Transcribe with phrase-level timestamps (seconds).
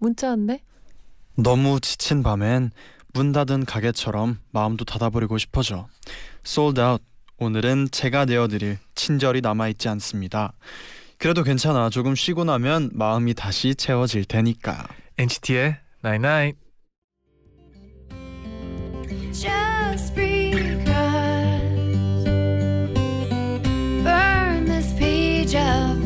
[0.00, 0.60] 문자 왔네.
[1.36, 2.70] 너무 지친 밤엔
[3.12, 5.88] 문 닫은 가게처럼 마음도 닫아버리고 싶어져.
[6.44, 7.04] Sold out.
[7.38, 10.52] 오늘은 제가 내어드릴 친절이 남아있지 않습니다.
[11.16, 11.90] 그래도 괜찮아.
[11.90, 14.86] 조금 쉬고 나면 마음이 다시 채워질 테니까.
[15.18, 16.58] NCT의 Night Night.
[19.32, 20.84] Just because
[24.02, 25.99] burn this page of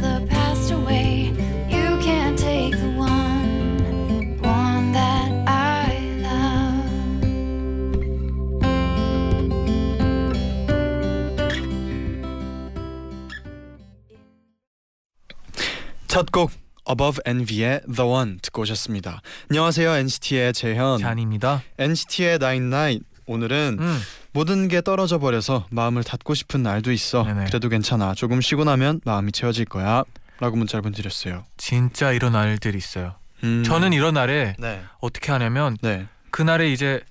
[16.15, 16.53] 첫곡
[16.89, 19.20] Above Envy의 The One 듣고 오셨습니다.
[19.51, 19.97] 안녕하세요.
[19.97, 20.98] NCT의 재현.
[21.01, 21.65] 잔입니다.
[21.77, 23.05] NCT의 Nine Night.
[23.27, 23.98] 오늘은 음.
[24.31, 27.25] 모든 게 떨어져 버려서 마음을 닫고 싶은 날도 있어.
[27.25, 27.47] 네네.
[27.47, 28.15] 그래도 괜찮아.
[28.15, 30.05] 조금 쉬고 나면 마음이 채워질 거야.
[30.39, 31.42] 라고 문자를 보내드렸어요.
[31.57, 33.17] 진짜 이런 날들이 있어요.
[33.42, 33.65] 음.
[33.65, 34.85] 저는 이런 날에 네.
[35.01, 36.07] 어떻게 하냐면 네.
[36.31, 37.03] 그날에 이제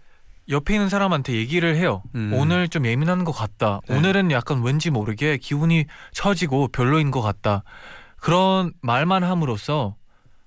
[0.47, 2.03] 옆에 있는 사람한테 얘기를 해요.
[2.15, 2.31] 음.
[2.33, 3.81] 오늘 좀 예민한 것 같다.
[3.89, 3.97] 네.
[3.97, 7.63] 오늘은 약간 왠지 모르게 기분이 처지고 별로인 것 같다.
[8.23, 9.97] 그런 말만 함으로써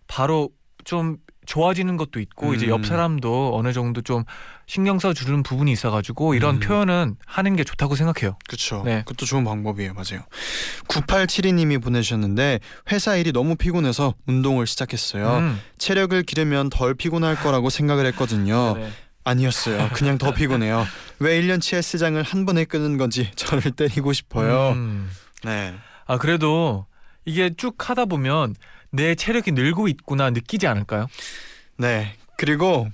[0.07, 0.49] 바로
[0.85, 2.85] 좀 좋아지는 것도 있고 이제 옆 음.
[2.85, 4.25] 사람도 어느 정도 좀
[4.67, 6.61] 신경 써 주는 부분이 있어가지고 이런 음.
[6.61, 8.39] 표현은 하는 게 좋다고 생각해요.
[8.49, 8.83] 그렇죠.
[8.83, 9.01] 네.
[9.01, 9.93] 그것도 좋은 방법이에요.
[9.93, 10.25] 맞아요.
[10.89, 12.61] 9872님이 보내주셨는데
[12.93, 15.37] 회사 일이 너무 피곤해서 운동을 시작했어요.
[15.37, 15.61] 음.
[15.77, 18.73] 체력을 기르면 덜 피곤할 거라고 생각을 했거든요.
[18.73, 18.91] 네네.
[19.25, 19.91] 아니었어요.
[19.93, 20.87] 그냥 더 피곤해요.
[21.19, 24.71] 왜 1년치 헬스장을 한 번에 끄는 건지 저를 때리고 싶어요.
[24.71, 25.11] 음.
[25.45, 25.75] 네.
[26.07, 26.87] 아 그래도
[27.27, 28.55] 이게 쭉 하다 보면
[28.91, 31.07] 내 체력이 늘고 있구나 느끼지 않을까요?
[31.77, 32.15] 네.
[32.39, 32.89] 그리고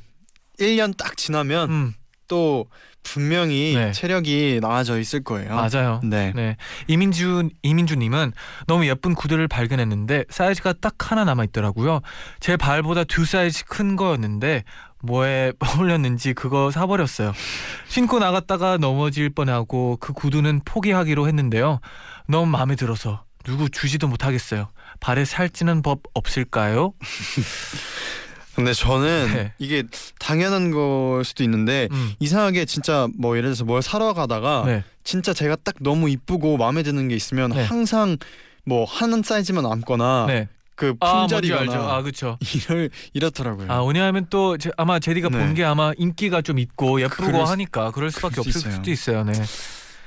[0.59, 1.95] 1년 딱 지나면 음,
[2.27, 2.67] 또
[3.03, 3.93] 분명히 네.
[3.93, 5.55] 체력이 나아져 있을 거예요.
[5.55, 6.01] 맞아요.
[6.05, 6.33] 네.
[6.35, 6.57] 네,
[6.87, 8.33] 이민주 이민주님은
[8.67, 12.01] 너무 예쁜 구두를 발견했는데 사이즈가 딱 하나 남아 있더라고요.
[12.41, 14.65] 제 발보다 두 사이즈 큰 거였는데
[15.03, 17.33] 뭐에 어울렸는지 그거 사버렸어요.
[17.89, 21.81] 신고 나갔다가 넘어질 뻔하고 그 구두는 포기하기로 했는데요.
[22.29, 24.69] 너무 마음에 들어서 누구 주지도 못하겠어요.
[25.01, 26.95] 발에 살찌는 법 없을까요?
[28.55, 29.53] 근데 저는 네.
[29.59, 29.83] 이게
[30.19, 35.33] 당연한 걸 수도 있는데 음, 이상하게 진짜 뭐 예를 들어서 뭘 사러 가다가 네, 진짜
[35.33, 37.65] 제가 딱 너무 이쁘고 마음에 드는 게 있으면 네.
[37.65, 38.19] 항상
[38.67, 40.49] 뭐 하는 사이즈만 남거나 네.
[40.75, 41.21] 그 아.
[41.21, 42.39] 품절이거나 아, 그렇죠.
[42.55, 43.73] 이럴 이렇더라고요.
[43.73, 45.39] 아 왜냐하면 또 제, 아마 제디가 네.
[45.39, 48.75] 본게 아마 인기가 좀 있고 예쁘고 그럴 수- 하니까 그럴 수밖에 그럴 수 없을 있어요.
[48.75, 49.25] 수도 있어요.
[49.25, 49.33] 네.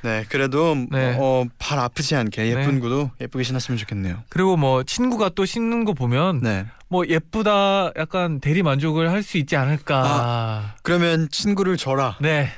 [0.05, 1.17] 네, 그래도 네.
[1.19, 2.79] 어, 발 아프지 않게 예쁜 네.
[2.79, 4.21] 구두 예쁘게 신었으면 좋겠네요.
[4.29, 6.67] 그리고 뭐 친구가 또 신는 거 보면 네.
[6.89, 10.75] 뭐 예쁘다 약간 대리 만족을 할 수 있지 않을까.
[10.83, 12.17] 그러면 친구를 줘라.
[12.21, 12.49] 네.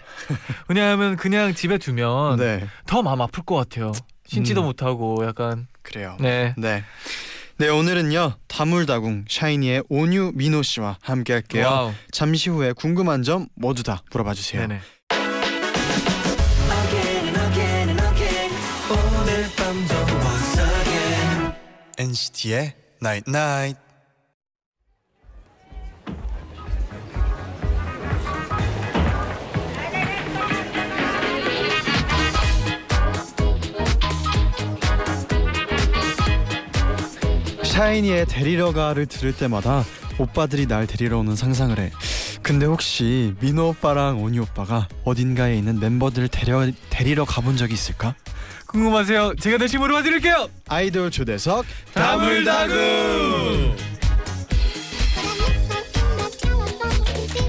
[0.67, 3.93] 왜냐하면 그냥 집에 두면 네, 더 마음 아플 것 같아요.
[4.25, 4.65] 신지도 음.
[4.65, 6.17] 못하고 약간 그래요.
[6.19, 6.53] 네.
[6.57, 6.83] 네.
[7.59, 11.65] 네, 오늘은요 다물다궁 샤이니의 온유 민호 씨와 함께 할게요.
[11.65, 11.93] wow.
[12.11, 14.61] 잠시 후에 궁금한 점 모두 다 물어봐 주세요.
[14.67, 14.81] 네네.
[21.97, 23.79] NCT의 Night Night.
[37.63, 39.83] 샤이니의 데리러 가를 들을 때마다
[40.19, 41.91] 오빠들이 날 데리러 오는 상상을 해.
[42.41, 48.15] 근데 혹시 민호 오빠랑 오니 오빠가 어딘가에 있는 멤버들을 데려, 데리러 가본 적이 있을까?
[48.77, 49.33] 궁금하세요?
[49.39, 50.49] 제가 다시 물어봐 드릴게요.
[50.69, 51.65] 아이돌 초대석
[51.95, 53.75] 다물다궁.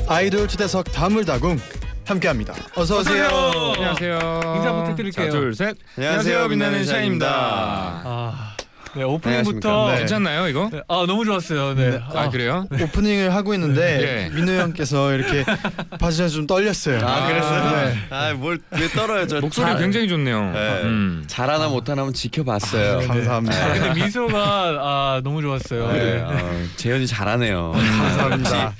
[0.08, 1.58] 아이돌 초대석 다물다궁
[2.06, 2.54] 함께합니다.
[2.74, 3.26] 어서 오세요.
[3.26, 3.72] 어서 오세요.
[3.74, 4.54] 안녕하세요.
[4.56, 5.26] 인사 부탁드릴게요.
[5.26, 5.76] 자, 둘, 셋.
[5.98, 7.28] 안녕하세요, 빛나는 샤인입니다.
[7.30, 8.56] 아.
[8.94, 9.28] 네, 오프닝부터
[9.68, 9.92] 안녕하십니까.
[9.92, 9.98] 네.
[9.98, 10.68] 괜찮나요, 이거?
[10.72, 11.74] 네, 아, 너무 좋았어요.
[11.74, 12.00] 네.
[12.14, 12.66] 아, 그래요?
[12.72, 14.34] 오프닝을 하고 있는데 예.
[14.34, 15.44] 민호 형께서 이렇게
[16.00, 16.98] 봐주셔서 좀 떨렸어요.
[17.06, 17.76] 아, 그랬어요?
[17.86, 17.98] 네.
[18.10, 19.26] 아, 뭘 왜 떨어요?
[19.26, 20.52] 저 목소리 잘- 굉장히 좋네요.
[20.52, 20.82] 네.
[20.82, 21.24] 음.
[21.26, 23.06] 잘하나 못하나 한번 지켜봤어요.
[23.06, 23.56] 감사합니다.
[23.64, 24.38] 아, 근데 미소가
[24.80, 25.92] 아, 너무 좋았어요.
[25.92, 26.20] 네, 네.
[26.22, 27.72] 어, 재현이 잘하네요.
[27.72, 28.72] 감사합니다.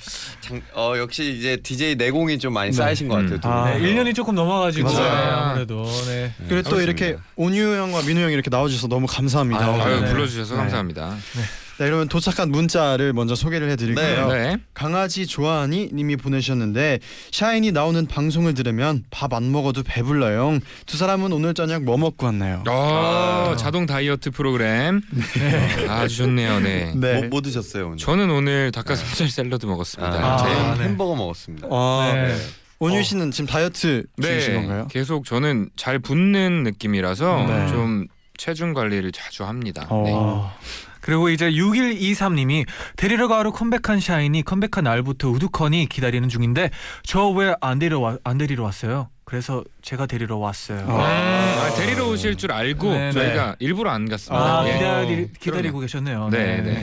[0.49, 3.35] 장, 어, 역시 이제 DJ 내공이 좀 많이 쌓이신 것 같아요.
[3.35, 3.41] 음.
[3.41, 3.71] 두 아.
[3.71, 3.89] 네, 분.
[3.89, 5.03] 1년이 조금 넘어가지고 맞아요.
[5.03, 6.33] 네, 아무래도 네.
[6.39, 6.81] 네, 그리고 또.
[6.81, 9.65] 이렇게 온유 형과 민호 형이 이렇게 나와주셔서 너무 감사합니다.
[9.67, 10.11] 아유, 아유, 네.
[10.11, 10.61] 불러주셔서 네.
[10.61, 11.17] 감사합니다.
[11.79, 14.29] 네, 그러면 도착한 문자를 먼저 소개를 해드릴게요.
[14.33, 14.57] 네.
[14.75, 16.99] 강아지 좋아하니 님이 보내셨는데
[17.31, 20.59] 샤인이 나오는 방송을 들으면 밥 안 먹어도 배불러요.
[20.87, 22.65] 두 사람은 오늘 저녁 뭐 먹고 왔나요?
[22.67, 25.01] 어, 자동 다이어트 프로그램.
[25.89, 26.61] 아주 좋네요.
[26.61, 26.93] 네.
[26.97, 27.21] 네.
[27.21, 27.99] 뭐, 뭐 드셨어요 오늘?
[27.99, 30.13] 저는 오늘 닭가슴살 샐러드 먹었습니다.
[30.13, 30.85] 아, 아, 저희는 네.
[30.85, 31.69] 햄버거 먹었습니다.
[31.71, 32.35] 아, 네.
[32.81, 34.83] 온유 씨는 지금 다이어트 중이신 건가요?
[34.83, 34.89] 네.
[34.91, 37.69] 계속 저는 잘 붙는 느낌이라서 네.
[37.69, 38.07] 좀
[38.39, 39.87] 체중 관리를 자주 합니다.
[39.91, 40.03] 어.
[40.61, 40.69] 네.
[41.09, 41.11] 어.
[41.11, 42.67] 그리고 이제 6123님이
[42.97, 46.71] 데리러 가로 컴백한 샤인이 컴백한 날부터 우두커니 기다리는 중인데
[47.03, 49.09] 저 왜 안 데리러 와, 안 데리러 왔어요?
[49.25, 50.81] 그래서 제가 데리러 왔어요.
[50.81, 50.95] 어.
[50.97, 54.61] 음, 아, 데리러 오실 줄 알고 네, 저희가 일부러 안 갔습니다.
[54.61, 54.73] 아, 예.
[54.75, 56.29] 기다리, 기다리 고 계셨네요.
[56.31, 56.83] 네, 네.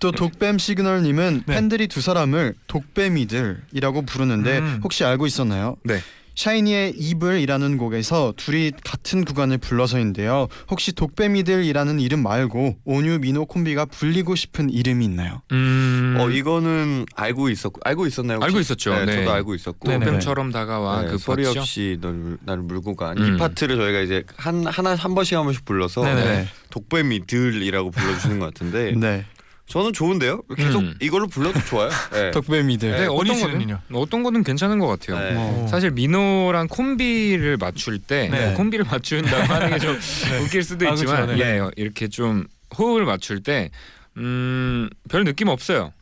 [0.00, 1.54] 또 독뱀 시그널님은 네.
[1.54, 4.80] 팬들이 두 사람을 독뱀이들이라고 부르는데 음.
[4.82, 5.76] 혹시 알고 있었나요?
[5.84, 6.00] 네.
[6.40, 10.48] 샤이니의 Evil이라는 곡에서 둘이 같은 구간을 불러서인데요.
[10.70, 15.42] 혹시 독뱀이들이라는 이름 말고 온유 민호 콤비가 불리고 싶은 이름이 있나요?
[15.52, 18.36] 음, 어 이거는 알고 있었고 알고 있었나요?
[18.38, 18.46] 혹시?
[18.46, 18.94] 알고 있었죠.
[18.94, 19.16] 네, 네.
[19.16, 19.88] 저도 알고 있었고.
[19.90, 20.06] 네네.
[20.06, 21.44] 뱀처럼 다가와 네, 그 소리?
[21.44, 23.36] 없이 널 나를 물고 간이 음.
[23.36, 26.48] 파트를 저희가 이제 한 하나 한 번씩 한 번씩 불러서 네네.
[26.70, 29.26] 독뱀이들이라고 불러주시는 것 같은데 네.
[29.70, 30.42] 저는 좋은데요.
[30.56, 30.94] 계속 음.
[31.00, 31.90] 이걸로 불러도 좋아요.
[32.12, 32.32] 네.
[32.32, 32.90] 독뱀이들.
[32.90, 33.52] 네, 원희 어떤?
[33.52, 35.18] 거는 어떤 거는 괜찮은 것 같아요.
[35.18, 35.34] 네.
[35.36, 35.66] 어.
[35.70, 38.52] 사실 민호랑 콤비를 맞출 때 네.
[38.54, 39.96] 콤비를 맞춘다고 하는 게 좀
[40.44, 41.42] 웃길 수도 아, 있지만 그렇죠.
[41.42, 41.48] 네.
[41.58, 42.46] 예 이렇게 좀
[42.76, 43.70] 호흡을 맞출 때
[44.16, 45.92] 음, 별 느낌 없어요.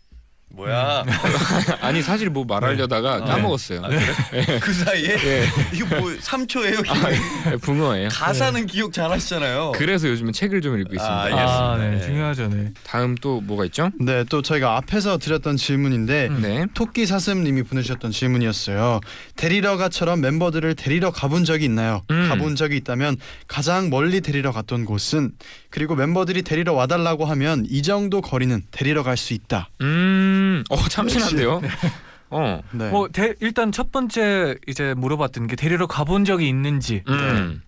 [0.50, 1.05] 뭐야?
[1.83, 3.25] 아니 사실 뭐 말하려다가 네.
[3.27, 3.83] 까먹었어요.
[4.61, 6.89] 그 사이에 예, 이거 뭐 3초예요.
[6.89, 8.09] 아, 붕어예요.
[8.11, 9.73] 가사는 기억 잘하시잖아요.
[9.77, 11.15] 그래서 요즘은 책을 좀 읽고 있습니다.
[11.15, 11.77] 아, 아, 알겠습니다.
[11.77, 11.91] 네.
[11.91, 12.06] 네.
[12.06, 12.49] 중요하죠.
[12.49, 12.73] 네.
[12.85, 13.91] 다음 또 뭐가 있죠?
[14.00, 16.43] 네, 또 저희가 앞에서 드렸던 질문인데 음.
[16.43, 16.67] 네.
[16.75, 19.01] 토끼 사슴님이 보내주셨던 질문이었어요.
[19.37, 22.03] 데리러 가처럼 멤버들을 데리러 가본 적이 있나요?
[22.11, 22.29] 음.
[22.29, 23.17] 가본 적이 있다면
[23.47, 25.33] 가장 멀리 데리러 갔던 곳은
[25.71, 29.69] 그리고 멤버들이 데리러 와달라고 하면 이 정도 거리는 데리러 갈 수 있다.
[29.81, 30.38] 음,
[30.70, 31.61] 어 참신한데요.
[32.31, 32.90] 어, 네.
[32.90, 37.02] 뭐 대, 일단 첫 번째 이제 물어봤던 게 데리러 가본 적이 있는지.
[37.08, 37.62] 음.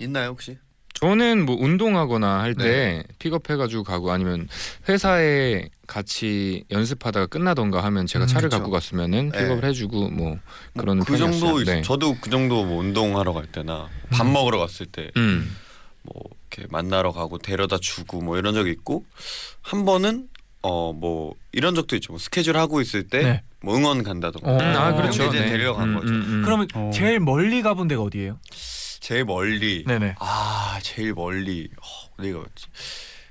[0.00, 0.56] 있나요 혹시?
[0.94, 3.02] 저는 뭐 운동하거나 할때 네.
[3.20, 4.48] 픽업해가지고 가고 아니면
[4.88, 8.58] 회사에 같이 연습하다가 끝나던가 하면 제가 음, 차를 그쵸.
[8.58, 9.38] 갖고 갔으면은 네.
[9.38, 10.38] 픽업을 해주고 뭐
[10.76, 11.60] 그런 그 정도 편이었어요.
[11.60, 11.82] 있, 네.
[11.82, 15.56] 저도 그 정도 뭐 운동하러 갈 때나 밥 먹으러 갔을 때뭐 음.
[16.50, 19.04] 이렇게 만나러 가고 데려다 주고 뭐 이런 적이 있고
[19.62, 20.28] 한 번은
[20.62, 22.12] 어 뭐 이런 적도 있죠.
[22.12, 23.42] 뭐 스케줄 하고 있을 때 네.
[23.62, 24.50] 뭐 응원 간다던가.
[24.50, 24.54] 어.
[24.54, 25.24] 음, 아 어, 그렇죠.
[25.26, 26.06] 이제 데리러 간 거죠.
[26.44, 26.90] 그러면 어.
[26.92, 28.38] 제일 멀리 가본 데가 어디예요?
[29.00, 29.84] 제일 멀리.
[29.86, 30.16] 네네.
[30.18, 32.66] 아 제일 멀리 어, 어디가 갔지?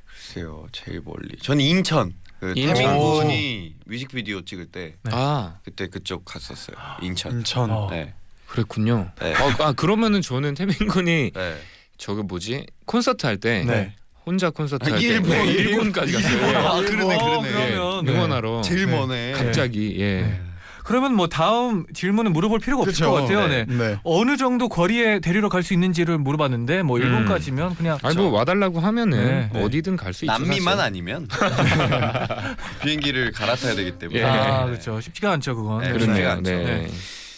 [0.06, 1.38] 글쎄요 제일 멀리.
[1.42, 2.14] 전 인천.
[2.40, 2.76] 그 인천.
[2.76, 5.12] 태민군이 뮤직비디오 찍을 때 네.
[5.14, 6.78] 아 그때 그쪽 갔었어요.
[7.02, 7.32] 인천.
[7.34, 7.70] 인천.
[7.72, 7.88] 어.
[7.90, 8.14] 네.
[8.48, 9.12] 그랬군요.
[9.20, 9.34] 네.
[9.34, 11.58] 어, 아 그러면은 저는 태민군이 네.
[11.98, 13.96] 저거 뭐지 콘서트 할때 네.
[14.28, 15.74] 혼자 콘서트 아, 할때 일본, 네, 일본.
[15.74, 16.58] 일본까지 갔어요.
[16.68, 17.50] 아, 그러네, 어, 그러네.
[17.50, 18.18] 그러면 예, 네.
[18.18, 18.92] 응원하러 제일 네.
[18.92, 19.32] 머네.
[19.32, 20.22] 갑자기 예.
[20.22, 20.42] 네.
[20.84, 23.06] 그러면 뭐 다음 질문은 물어볼 필요가 없을.
[23.06, 23.48] 것 같아요.
[23.48, 23.66] 네.
[23.68, 23.98] 네.
[24.04, 27.04] 어느 정도 거리에 데리러 갈 수 있는지를 물어봤는데 뭐 음.
[27.04, 29.62] 일본까지면 그냥 아니 뭐 와달라고 하면은 네.
[29.64, 30.32] 어디든 갈 수 있죠.
[30.34, 30.80] 남미만 사실.
[30.82, 31.28] 아니면
[32.84, 34.20] 비행기를 갈아타야 되기 때문에.
[34.20, 34.24] 예.
[34.26, 35.82] 아 그렇죠 쉽지가 않죠 그건.
[35.82, 36.08] 네, 그렇네요.
[36.16, 36.52] 쉽지가 않죠.
[36.52, 36.88] 네.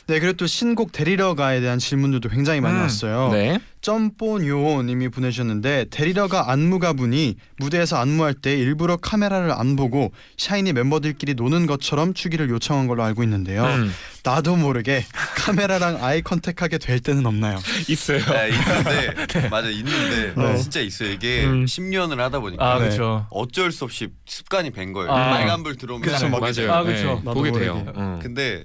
[0.08, 2.82] 네, 그리고 또 신곡 데리러 가에 대한 질문들도 굉장히 많이 음.
[2.82, 3.30] 왔어요.
[3.32, 3.60] 네.
[3.82, 12.14] 점뽀요님이 보내주셨는데 데리러가 안무가분이 무대에서 안무할 때 일부러 카메라를 안 보고 샤이니 멤버들끼리 노는 것처럼
[12.14, 13.64] 추기를 요청한 걸로 알고 있는데요.
[13.66, 13.92] 음.
[14.24, 15.06] 나도 모르게
[15.38, 17.58] 카메라랑 아이 컨택하게 될 때는 없나요?
[17.88, 18.20] 있어요.
[18.20, 20.58] 네, 있는데 맞아 있는데 네.
[20.58, 21.12] 진짜 있어요.
[21.12, 21.66] 이게 음.
[21.66, 22.86] 10년을 하다 보니까 아 네.
[22.86, 23.28] 그렇죠.
[23.30, 25.12] 어쩔 수 없이 습관이 된 거예요.
[25.12, 25.30] 아.
[25.32, 26.74] 빨간불 들어오면 보게 맞아요.
[26.74, 27.22] 아, 그렇죠.
[27.26, 27.52] 네, 보게.
[27.52, 27.86] 돼요.
[27.96, 28.20] 어.
[28.22, 28.64] 근데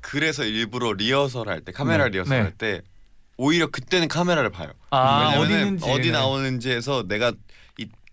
[0.00, 2.10] 그래서 일부러 리허설 할 때 카메라 네.
[2.10, 2.42] 리허설 네.
[2.42, 2.82] 할때
[3.36, 4.70] 오히려 그때는 카메라를 봐요.
[4.90, 6.10] 아 어디 왜냐면 있는지 어디 네.
[6.12, 7.34] 나오는지에서 내가 이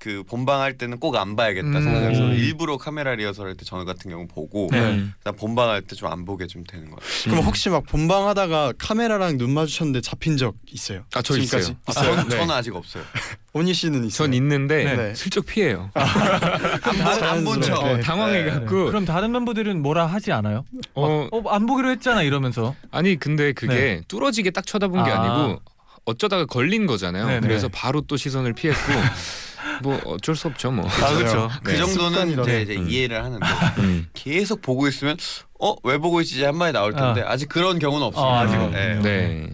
[0.01, 1.83] 그 본방할 때는 꼭 안 봐야겠다 음.
[1.83, 2.31] 생각해서 음.
[2.33, 4.79] 일부러 카메라 리허설 할 때 저 같은 경우 보고 네.
[4.79, 5.13] 음.
[5.19, 6.97] 그다음 본방할 때 좀 안 보게 좀 되는 거예요.
[7.25, 11.03] 그럼 혹시 막 본방하다가 카메라랑 눈 마주쳤는데 잡힌 적 있어요?
[11.13, 11.71] 아, 저 지금까지?
[11.71, 11.75] 있어요.
[11.85, 12.15] 아, 있어요?
[12.15, 12.35] 전, 네.
[12.37, 13.03] 저는 아직 없어요.
[13.53, 14.25] 온희 씨는 있어요?
[14.27, 15.13] 전 있는데 네.
[15.13, 15.91] 슬쩍 피해요.
[15.93, 17.75] 안본 척.
[17.75, 17.89] 자연스럽게.
[17.91, 18.85] 어, 당황해갖고 네.
[18.85, 20.65] 그럼 다른 멤버들은 뭐라 하지 않아요?
[20.95, 22.75] 어, 어 안 보기로 했잖아 이러면서.
[22.91, 25.21] 아니 근데 그게 뚫어지게 딱 쳐다본 게 아.
[25.21, 25.47] 아.
[25.47, 25.61] 니고
[26.05, 27.27] 어쩌다가 걸린 거잖아요.
[27.27, 27.39] 네네.
[27.41, 28.81] 그래서 바로 또 시선을 피했고
[29.83, 30.87] 뭐 어쩔 수 없죠 뭐.
[30.87, 31.49] 아 그렇죠.
[31.63, 31.77] 그 네.
[31.77, 32.49] 정도는 습관이라서.
[32.49, 32.89] 이제, 이제 음.
[32.89, 33.45] 이해를 하는데
[33.79, 34.07] 음.
[34.13, 35.17] 계속 보고 있으면
[35.59, 37.37] 어 왜 보고 있지 한 마디 나올 텐데 아.
[37.37, 38.27] 직 그런 경우는 없습니다.
[38.27, 38.71] 어, 아직은.
[38.71, 38.99] 네.
[39.01, 39.49] 네.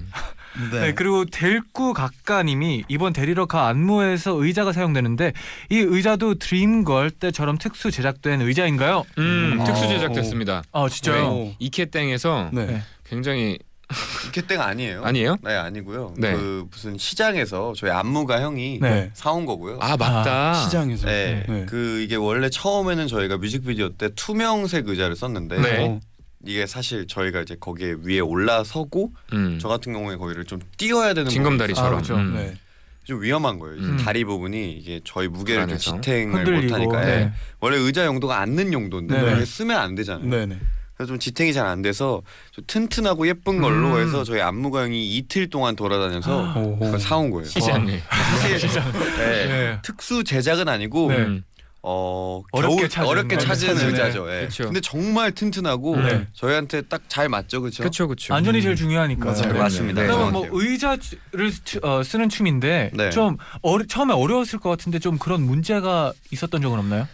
[0.72, 0.94] 네.
[0.94, 5.34] 그리고 델구 각가님이 이번 데리러 가 안무에서 의자가 사용되는데
[5.70, 9.06] 이 의자도 드림걸 때처럼 특수 제작된 의자인가요?
[9.20, 9.64] 음, 음.
[9.64, 10.64] 특수 어, 제작됐습니다.
[10.72, 11.30] 아 진짜요?
[11.30, 11.56] 네.
[11.60, 12.66] 이케땡에서 네.
[12.66, 12.82] 네.
[13.08, 15.04] 굉장히 그렇게 때가 아니에요.
[15.04, 15.38] 아니에요?
[15.42, 16.14] 네 아니고요.
[16.18, 16.34] 네.
[16.34, 19.10] 그 무슨 시장에서 저희 안무가 형이 네.
[19.14, 19.78] 사온 거고요.
[19.82, 20.54] 아 맞다.
[20.56, 21.08] 시장에서.
[21.08, 21.46] 네.
[21.48, 21.66] 네.
[21.68, 25.86] 그 이게 원래 처음에는 저희가 뮤직비디오 때 투명색 의자를 썼는데 네.
[25.86, 26.00] 어,
[26.46, 29.58] 이게 사실 저희가 이제 거기에 위에 올라서고 음.
[29.62, 31.92] 저 같은 경우에 거기를 좀 띄어야 되는 징검다리처럼.
[31.94, 32.16] 아, 그렇죠.
[32.18, 32.36] 음.
[32.36, 32.42] 네.
[32.42, 32.58] 부분이
[33.06, 33.78] 좀 위험한 거예요.
[33.78, 33.98] 음.
[33.98, 36.02] 다리 부분이 이게 저희 무게를 좀.
[36.02, 36.44] 지탱을.
[36.64, 37.12] 못하니까 네.
[37.12, 37.32] 예.
[37.62, 39.46] 원래 의자 용도가 앉는 용도인데 네.
[39.46, 40.28] 쓰면 안 되잖아요.
[40.28, 40.58] 네네.
[40.98, 44.02] 그래서 좀 지탱이 잘 안 돼서 좀 튼튼하고 예쁜 걸로 음.
[44.02, 46.80] 해서 저희 안무가 형이 이틀 동안 돌아다녀서 오.
[46.80, 47.46] 그걸 사온 거예요.
[47.48, 48.00] 시장님.
[48.40, 48.70] 사실
[49.18, 49.46] 네.
[49.48, 49.80] 네.
[49.84, 51.18] 특수 제작은 아니고 네.
[51.18, 51.44] 음.
[51.84, 53.42] 어 어렵게 겨우- 찾은 어렵게 거.
[53.44, 53.86] 찾은 네.
[53.86, 54.28] 의자죠.
[54.36, 54.46] 예.
[54.48, 54.64] 그쵸.
[54.66, 56.28] 근데 정말 튼튼하고 네.
[56.34, 57.84] 저희한테 딱 잘 맞죠, 그렇죠?
[57.84, 58.34] 그렇죠, 그렇죠.
[58.34, 59.24] 안전이 제일 중요하니까.
[59.26, 59.54] 맞아요.
[59.54, 60.02] 네, 맞습니다.
[60.02, 60.08] 네.
[60.08, 60.48] 그러면 뭐.
[60.52, 63.10] 의자를 치- 어, 쓰는 춤인데 네.
[63.12, 67.08] 좀 어려, 처음에 어려웠을 것 같은데 좀 그런 문제가 있었던 적은 없나요?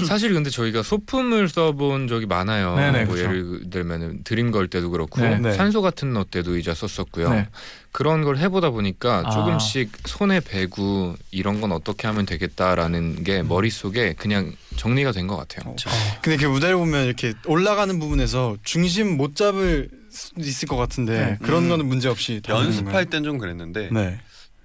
[0.06, 2.76] 사실 근데 저희가 소품을 써본 적이 많아요.
[2.76, 3.24] 네네, 뭐 그쵸.
[3.24, 5.38] 예를 들면은 드림 걸 때도 그렇고 네.
[5.38, 5.52] 네.
[5.52, 7.30] 산소 같은 너 때도 의자 썼었고요.
[7.30, 7.48] 네.
[7.92, 9.30] 그런 걸 해보다 보니까 아.
[9.30, 13.24] 조금씩 손에 배고 이런 건 어떻게 하면 되겠다라는 음.
[13.24, 15.74] 게 머릿속에 그냥 정리가 된 것 같아요.
[16.22, 21.38] 근데 그 무대를 보면 이렇게 올라가는 부분에서 중심 못 잡을 수도 있을 것 같은데 네.
[21.42, 21.68] 그런 음.
[21.68, 23.90] 거는 문제 없이 다 연습할 땐 좀 그랬는데?
[23.92, 24.20] 네.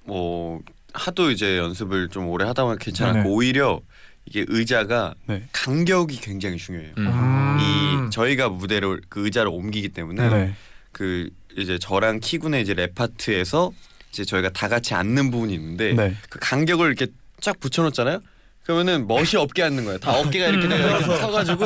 [0.05, 0.59] 뭐
[0.93, 3.29] 하도 이제 연습을 좀 오래 하다 보면 괜찮았고 네네.
[3.29, 3.81] 오히려
[4.25, 5.43] 이게 의자가 네.
[5.51, 6.93] 간격이 굉장히 중요해요.
[6.97, 7.07] 음.
[7.07, 7.57] 음.
[7.59, 10.53] 이 저희가 무대로 그 의자를 옮기기 때문에 네.
[10.91, 13.71] 그 이제 저랑 키군의 이제 랩 파트에서
[14.11, 16.15] 이제 저희가 다 같이 앉는 부분이 있는데 네.
[16.29, 17.07] 그 간격을 이렇게
[17.39, 18.21] 쫙 붙여놓잖아요.
[18.65, 19.99] 그러면은 멋이 없게 앉는 거예요.
[19.99, 21.65] 다 어깨가 이렇게 내가 이렇게 서가지고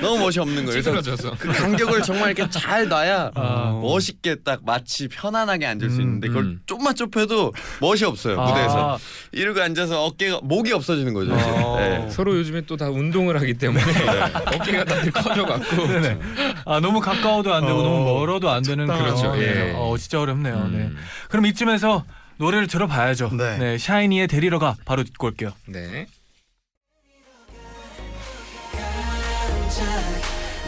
[0.00, 0.82] 너무 멋이 없는 거예요.
[0.82, 1.34] 그래서.
[1.38, 3.80] 그 간격을 정말 이렇게 잘 놔야 아.
[3.82, 6.60] 멋있게 딱 마치 편안하게 앉을 수 음, 있는데 그걸 음.
[6.66, 8.98] 좀만 좁혀도 멋이 없어요 무대에서 아,
[9.32, 11.34] 이러고 앉아서 어깨가 목이 없어지는 거죠.
[11.34, 11.44] 이제.
[11.44, 11.76] 어.
[11.78, 12.10] 네.
[12.10, 13.82] 서로 요즘에 또 다 운동을 하기 때문에
[14.54, 16.18] 어깨가 다들 커져갖고 네네.
[16.64, 19.16] 아 너무 가까워도 안 되고 어, 너무 멀어도 안 되는 그렇죠.
[19.16, 19.64] 상황이네요.
[19.68, 19.72] 예.
[19.74, 20.54] 어 진짜 어렵네요.
[20.68, 20.76] 네.
[20.78, 20.96] 음.
[21.28, 22.04] 그럼 이쯤에서
[22.36, 23.30] 노래를 들어봐야죠.
[23.36, 23.78] 네.
[23.78, 25.50] 샤이니의 데리러 가 바로 듣고 올게요.
[25.66, 26.06] 네.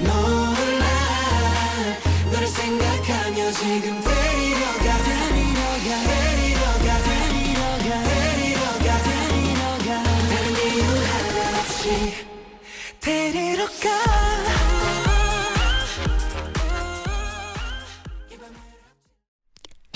[0.02, 0.86] 놀라
[2.32, 4.19] 너를 생각하며 지금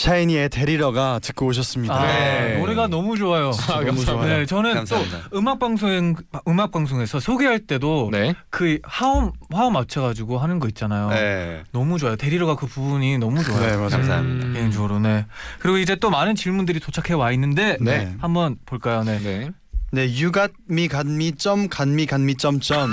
[0.05, 1.95] 샤이니의 데리러가 듣고 오셨습니다.
[1.95, 2.59] 아, 네.
[2.59, 3.53] 노래가 너무 좋아요.
[3.53, 4.39] 너무 좋아요.
[4.39, 5.31] 네, 저는 감사합니다.
[5.31, 6.15] 또 음악 방송
[6.47, 8.35] 음악 방송에서 소개할 때도 네.
[8.51, 11.09] 그 화음 화음 맞춰 가지고 하는 거 있잖아요.
[11.09, 11.63] 네.
[11.73, 12.17] 너무 좋아요.
[12.17, 13.61] 데리러가 그 부분이 너무 좋아요.
[13.61, 13.89] 네, 맞아요.
[13.89, 14.53] 감사합니다.
[14.53, 15.25] 개인적으로 네.
[15.59, 18.15] 그리고 이제 또 많은 질문들이 도착해 와 있는데 네.
[18.21, 19.05] 한번 볼까요?
[19.05, 19.51] 네.
[19.95, 20.07] 네.
[20.07, 22.91] 네, you got me, got me, 점, got me, got me, 점, 점.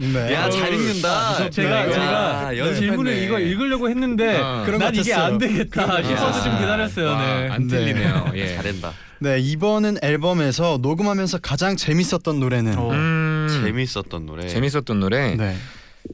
[0.00, 0.34] 네.
[0.34, 1.50] 야 잘 읽는다.
[1.50, 2.80] 제가 야, 제가 연습했네.
[2.80, 5.32] 질문을 이거 읽으려고 했는데 아, 그런 난 것 이게 같았어요.
[5.34, 7.06] 안 되겠다 싶어서 좀 기다렸어요.
[7.08, 7.48] 와, 네.
[7.50, 8.32] 안 들리네요.
[8.34, 8.54] 예.
[8.56, 8.92] 잘한다.
[9.20, 12.90] 네, 이번은 앨범에서 녹음하면서 가장 재밌었던 노래는 어.
[12.92, 14.46] 음, 재밌었던 노래.
[14.46, 15.34] 재밌었던 노래.
[15.34, 15.56] 네.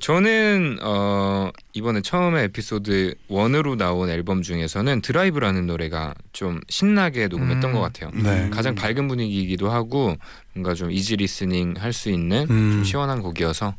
[0.00, 7.72] 저는 어 이번에 처음에 에피소드 1으로 나온 앨범 중에서는 드라이브라는 노래가 좀 신나게 녹음했던 음.
[7.74, 8.10] 것 같아요.
[8.14, 8.50] 네.
[8.50, 10.16] 가장 밝은 분위기이기도 하고
[10.54, 12.70] 뭔가 좀 easy listening 할 수 있는 음.
[12.72, 13.74] 좀 시원한 곡이어서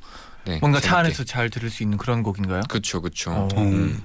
[0.45, 0.97] 네, 뭔가 차 재밌게.
[0.99, 2.61] 안에서 잘 들을 수 있는 그런 곡인가요?
[2.69, 3.31] 그쵸 그쵸.
[3.31, 3.47] 어.
[3.57, 4.01] 음.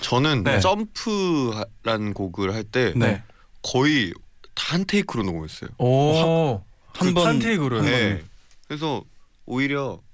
[0.00, 0.60] 저는 네.
[0.60, 3.22] 점프라는 곡을 할때 네.
[3.62, 4.12] 거의
[4.54, 5.70] 다 한 take로 녹음했어요.
[5.78, 6.62] 오.
[6.94, 7.82] 한 그 번- 한 take로요.
[7.82, 8.22] 네.
[8.66, 9.02] 그래서
[9.46, 10.07] 오히려 네?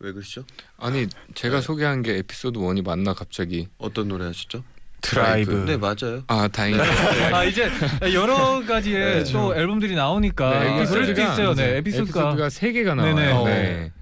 [0.00, 0.44] 왜 그러시죠?
[0.78, 1.62] 아니 제가 네.
[1.62, 4.64] 소개한 게 에피소드 1이 맞나 갑자기 어떤 노래 하시죠?
[5.02, 5.52] 드라이브.
[5.66, 6.24] 네 맞아요.
[6.26, 7.36] 아 다행이다.
[7.36, 7.70] 아 이제
[8.12, 9.32] 여러 가지의 네.
[9.32, 11.54] 또 앨범들이 나오니까 네, 아, 그럴 수도 있어요.
[11.54, 13.12] 네, 에피소드가 에피소드가 세 개가 네네.
[13.12, 13.36] 나와요.
[13.36, 13.44] 어.
[13.46, 13.92] 네.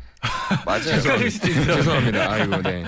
[0.64, 1.30] 맞아요.
[1.30, 1.76] 수도 있어요.
[1.76, 2.30] 죄송합니다.
[2.32, 2.84] 아이고 네.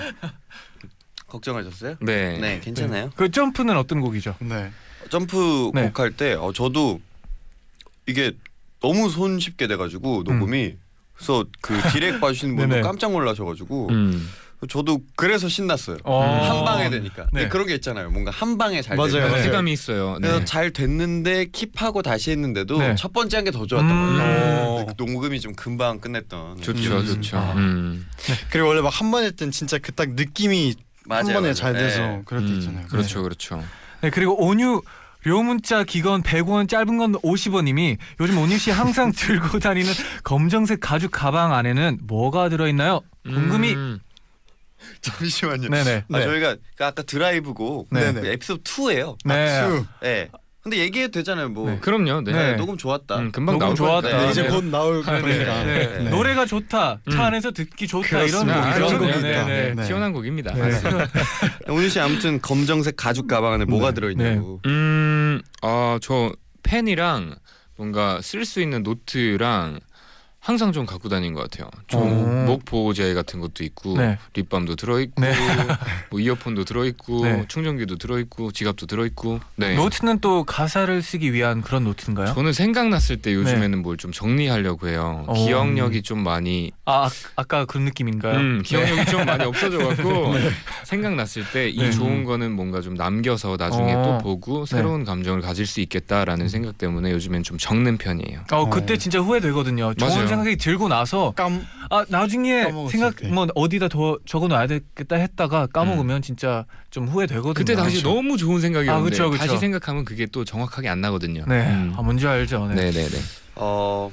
[1.27, 1.95] 걱정하셨어요?
[2.01, 2.37] 네.
[2.39, 3.11] 네, 괜찮아요.
[3.15, 4.35] 그 점프는 어떤 곡이죠?
[4.39, 4.71] 네.
[5.09, 5.83] 점프 네.
[5.87, 6.99] 곡할때 어, 저도
[8.05, 8.33] 이게
[8.81, 10.75] 너무 손쉽게 돼가지고 녹음이
[11.21, 12.69] 그래서 그 디렉 봐주시는 분도 음.
[12.77, 12.81] 네네.
[12.81, 14.29] 깜짝 놀라셔가지고 음.
[14.69, 15.97] 저도 그래서 신났어요.
[16.03, 16.21] 어.
[16.21, 17.25] 한 방에 되니까.
[17.33, 17.47] 네.
[17.47, 18.11] 그런 게 있잖아요.
[18.11, 19.11] 뭔가 한 방에 잘 맞아요.
[19.13, 19.61] 되는 거.
[19.63, 19.71] 네.
[19.71, 20.17] 있어요.
[20.21, 20.27] 네.
[20.27, 22.95] 그래서 잘 됐는데 킵하고 다시 했는데도 네.
[22.95, 24.17] 첫 번째 한 게 더 좋았던 음.
[24.17, 24.65] 거예요.
[24.67, 24.85] 어.
[24.85, 26.61] 그 녹음이 좀 금방 끝냈던.
[26.61, 27.05] 좋죠, 음.
[27.07, 27.37] 좋죠.
[27.37, 27.53] 아.
[27.55, 28.05] 음.
[28.51, 30.75] 그리고 원래 막 한번할땐 진짜 그 딱 느낌이
[31.07, 31.53] 맞아요, 한 번에 맞아요.
[31.55, 32.21] 잘 돼서 네.
[32.25, 32.85] 그럴 때 음, 있잖아요.
[32.87, 33.63] 그렇죠, 그렇죠.
[34.01, 34.81] 네, 그리고 온유
[35.23, 39.91] 료문자 기건 100원 짧은 건 50원님이 요즘 온유 씨 항상 들고 다니는
[40.23, 43.01] 검정색 가죽 가방 안에는 뭐가 들어있나요?
[43.23, 43.99] 궁금히 음.
[45.01, 45.69] 잠시만요.
[45.69, 46.05] 네네.
[46.11, 46.23] 아, 네.
[46.25, 48.13] 저희가 그 아까 드라이브곡 네.
[48.13, 49.15] 그 에피소드 2예요.
[49.25, 49.61] 네.
[49.61, 49.85] 박수.
[50.01, 50.29] 네.
[50.63, 51.49] 근데 얘기해도 되잖아요.
[51.49, 51.79] 뭐 네.
[51.79, 52.21] 그럼요.
[52.21, 52.31] 네.
[52.31, 52.53] 네.
[52.53, 53.17] 녹음 좋았다.
[53.17, 54.01] 음, 금방 녹음 나올 좋았다.
[54.01, 54.25] 거니까요.
[54.25, 54.47] 네, 이제 네.
[54.49, 55.21] 곧 나올 아, 네.
[55.21, 55.63] 거니까.
[55.63, 55.97] 네.
[56.03, 56.09] 네.
[56.11, 56.99] 노래가 좋다.
[57.09, 57.19] 차 음.
[57.19, 58.75] 안에서 듣기 좋다 그렇습니다.
[58.77, 59.19] 이런 아.
[59.21, 59.73] 네, 네.
[59.75, 59.85] 네.
[59.85, 60.53] 시원한 곡입니다.
[60.53, 60.79] 네.
[61.67, 63.93] 온유 씨 아무튼 검정색 가죽 가방 안에 뭐가 네.
[63.95, 64.61] 들어있냐고.
[64.67, 64.69] 음,
[65.61, 66.33] 아, 저
[66.63, 67.35] 펜이랑
[67.75, 69.79] 뭔가 쓸 수 있는 노트랑
[70.43, 71.67] 항상 좀 갖고 다니는 것 같아요.
[71.67, 71.79] 오.
[71.87, 74.17] 좀 목 보호제 같은 것도 있고 네.
[74.33, 75.33] 립밤도 들어있고 네.
[76.09, 77.45] 뭐 이어폰도 들어있고 네.
[77.47, 79.39] 충전기도 들어있고 지갑도 들어있고.
[79.55, 79.75] 네.
[79.75, 82.33] 노트는 또 가사를 쓰기 위한 그런 노트인가요?
[82.33, 85.25] 저는 생각났을 때 요즘에는 뭘 좀 정리하려고 해요.
[85.27, 85.33] 오.
[85.33, 88.35] 기억력이 좀 많이 아, 아 아까 그런 느낌인가요?
[88.39, 90.33] 음, 기억력이 좀 많이 없어져갖고
[90.85, 91.91] 생각났을 때이 네.
[91.91, 94.01] 좋은 거는 뭔가 좀 남겨서 나중에 어.
[94.03, 98.39] 또 보고 새로운 감정을 가질 수 있겠다라는 생각 때문에 요즘엔 좀 적는 편이에요.
[98.51, 99.93] 어 그때 진짜 후회되거든요.
[99.99, 100.30] 맞아요.
[100.37, 103.27] 생각이 들고 나서 깜 아 나중에 까먹었을 생각 때.
[103.27, 107.53] 뭐 어디다 더 적어놔야 되겠다 했다가 까먹으면 진짜 좀 후회되거든요.
[107.53, 108.15] 그때 당시 그렇죠.
[108.15, 109.45] 너무 좋은 생각이었는데 아, 그쵸, 그쵸.
[109.45, 111.43] 다시 생각하면 그게 또 정확하게 안 나거든요.
[111.49, 111.93] 네, 음.
[111.97, 112.67] 아 뭔지 알죠.
[112.67, 112.75] 네.
[112.75, 113.17] 네, 네, 네.
[113.55, 114.09] 어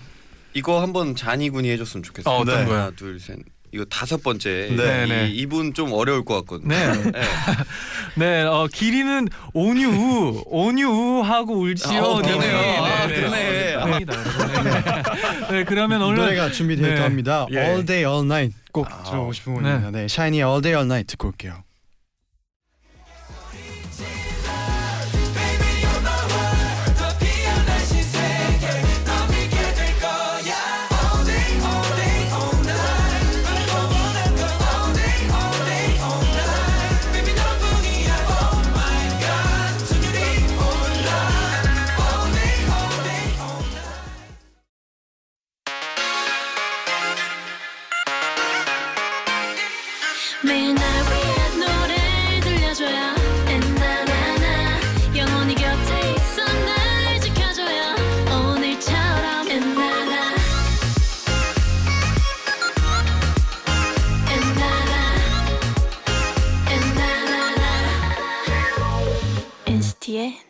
[0.55, 2.35] 이거 한번 잔이 군이 해줬으면 좋겠어요.
[2.35, 2.65] 어, 어떤 네.
[2.65, 2.79] 거요?
[2.81, 3.39] 하나 둘 셋.
[3.73, 4.69] 이거 다섯 번째.
[4.77, 5.29] 네, 이, 네.
[5.31, 6.69] 이분 좀 어려울 것 같거든요.
[6.69, 7.11] 네.
[7.11, 7.21] 네.
[8.17, 12.01] 네, 어, 길이는 온유, 온유 하고 울지요.
[12.01, 12.39] 아, 어, 님이.
[12.39, 12.49] 그러네.
[12.49, 14.05] 네, 아, 네.
[14.05, 15.51] 네, 네.
[15.51, 17.01] 네, 그러면 오늘 노래가 준비되어 네.
[17.01, 17.47] 합니다.
[17.53, 17.59] 예.
[17.59, 19.91] All Day All Night 꼭 아, 들어보고 싶은 곡입니다.
[19.91, 21.63] 네, 샤이니 All Day All Night 듣고 올게요.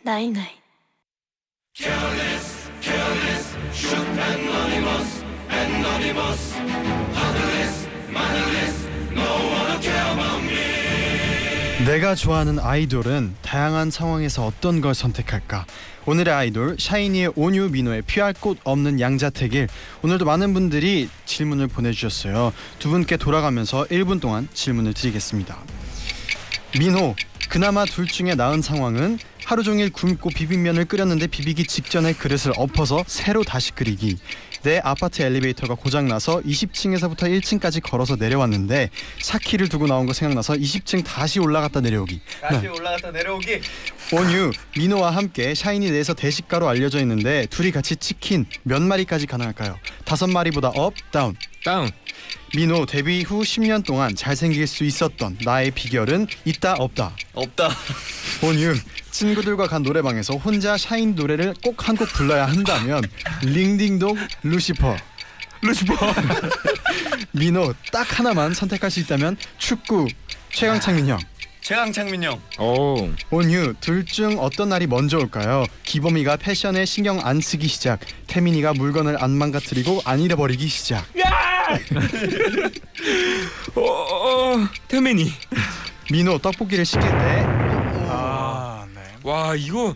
[0.09, 0.59] NCT의 Night Night
[11.85, 15.65] 내가 좋아하는 아이돌은 다양한 상황에서 어떤 걸 선택할까?
[16.05, 19.67] 오늘의 아이돌 샤이니의 온유 민호의 피할 곳 없는 양자택일
[20.01, 22.51] 오늘도 많은 분들이 질문을 보내주셨어요.
[22.79, 25.57] 두 분께 돌아가면서 1분 동안 질문을 드리겠습니다.
[26.79, 27.15] 민호
[27.49, 29.17] 그나마 둘 중에 나은 상황은
[29.49, 34.19] 하루 종일 굶고 비빔면을 끓였는데 비비기 직전에 그릇을 엎어서 새로 다시 끓이기
[34.61, 38.91] 내 아파트 엘리베이터가 고장나서 20층에서부터 1층까지 걸어서 내려왔는데
[39.23, 43.61] 차키를 두고 나온 거 생각나서 20층 다시 올라갔다 내려오기 다시 올라갔다 내려오기.
[44.13, 49.79] 온유 민호와 함께 샤이니 내에서 대식가로 알려져 있는데 둘이 같이 치킨 몇 마리까지 가능할까요?
[50.05, 51.89] 다섯 마리보다 업 다운 다운.
[52.55, 57.69] 민호 데뷔 후 10년 동안 잘생길 수 있었던 나의 비결은 있다 없다 없다.
[58.41, 58.75] 온유
[59.11, 63.03] 친구들과 간 노래방에서 혼자 샤이니 노래를 꼭 한 곡 불러야 한다면
[63.43, 64.95] 링딩동 루시퍼
[65.61, 65.95] 루시퍼
[67.33, 70.07] 민호 딱 하나만 선택할 수 있다면 축구
[70.51, 71.19] 최강창민 형
[71.61, 72.41] 최강 창민 형.
[72.57, 73.11] 오.
[73.29, 75.65] 온유 둘 중 어떤 날이 먼저 올까요?
[75.83, 81.05] 기범이가 패션에 신경 안 쓰기 시작 태민이가 물건을 안 망가뜨리고 안 잃어버리기 시작
[83.75, 85.31] 어, 어, 태민이.
[86.11, 87.45] 민호 떡볶이를 시킬 때
[88.09, 89.01] 아, 네.
[89.23, 89.93] 와, 이거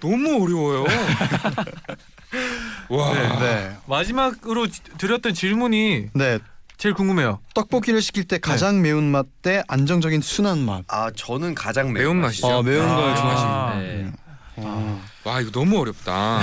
[0.00, 0.84] 너무 어려워요.
[2.88, 3.38] 와.
[3.38, 3.76] 네.
[3.86, 6.38] 마지막으로 지- 드렸던 질문이 네
[6.78, 7.38] 제일 궁금해요.
[7.54, 12.46] 떡볶이를 시킬 때 가장 매운 맛 대 안정적인 순한 맛 아 저는 가장 매운 매운맛이죠.
[12.48, 14.12] 아, 매운 걸 좋아하시는- 네.
[14.56, 15.02] 어.
[15.24, 16.40] 와, 이거 너무 어렵다.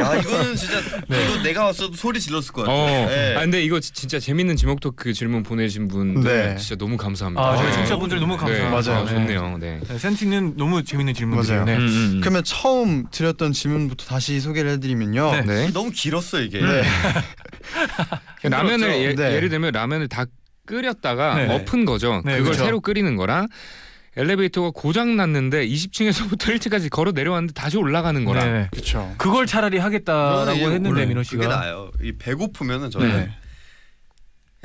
[0.00, 2.72] 야 이거는 진짜 이거 내가 왔어도 소리 질렀을 것 같아.
[2.72, 2.86] 어.
[2.86, 3.34] 네.
[3.36, 6.22] 아 근데 이거 지- 진짜 재밌는 지목 토크 질문 보내신 분들
[6.54, 6.56] 네.
[6.56, 7.42] 진짜 너무 감사합니다.
[7.42, 7.72] 아, 저희 네.
[7.72, 8.92] 청취자분들 너무 감사합니다.
[8.92, 9.04] 맞아요.
[9.04, 9.58] 아, 좋네요.
[9.58, 9.80] 네.
[9.88, 11.52] 네, 센티는 너무 재밌는 질문이에요.
[11.52, 11.64] 맞아요.
[11.64, 11.76] 네.
[11.76, 12.20] 음, 음, 음.
[12.20, 15.42] 그러면 처음 드렸던 질문부터 다시 소개를 해드리면요 네.
[15.42, 15.70] 네.
[15.72, 16.60] 너무 길었어 이게.
[16.60, 16.82] 네.
[18.48, 19.32] 라면을 예, 네.
[19.34, 20.26] 예를 들면 라면을 다
[20.66, 21.54] 끓였다가 네.
[21.54, 22.22] 엎은 거죠.
[22.24, 22.64] 네, 그걸 그쵸.
[22.64, 23.48] 새로 끓이는 거랑
[24.16, 28.68] 엘리베이터가 고장 났는데 20층에서부터 1층까지 걸어 내려왔는데 다시 올라가는 거랑 네.
[28.72, 31.90] 그렇죠 그걸 차라리 하겠다라고 이게 했는데 원래 민호 그게 씨가 나요.
[32.02, 33.30] 이 배고프면은 저는 네.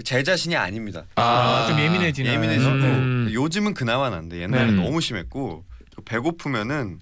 [0.04, 1.06] 제 자신이 아닙니다.
[1.16, 3.30] 아, 좀 예민해지는 예민해지고 음.
[3.32, 4.84] 요즘은 그나마 난데 옛날엔 네.
[4.84, 5.64] 너무 심했고
[6.04, 7.00] 배고프면은